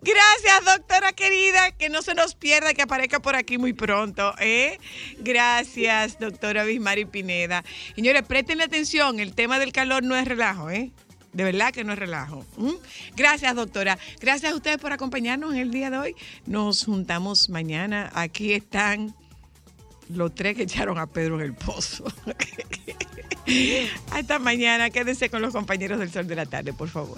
[0.02, 1.72] Gracias, doctora querida.
[1.72, 4.34] Que no se nos pierda, que aparezca por aquí muy pronto.
[4.40, 4.80] ¿eh?
[5.20, 7.64] Gracias, doctora Bismari Pineda.
[7.96, 9.20] Señores, presten atención.
[9.20, 10.92] El tema del calor no es relajo, ¿eh?
[11.34, 12.46] De verdad que no es relajo.
[13.16, 13.98] Gracias, doctora.
[14.20, 16.16] Gracias a ustedes por acompañarnos en el día de hoy.
[16.46, 18.12] Nos juntamos mañana.
[18.14, 19.16] Aquí están
[20.10, 22.06] los tres que echaron a Pedro en el pozo.
[24.12, 24.92] Hasta mañana.
[24.92, 27.18] Quédense con los compañeros del Sol de la Tarde, por favor.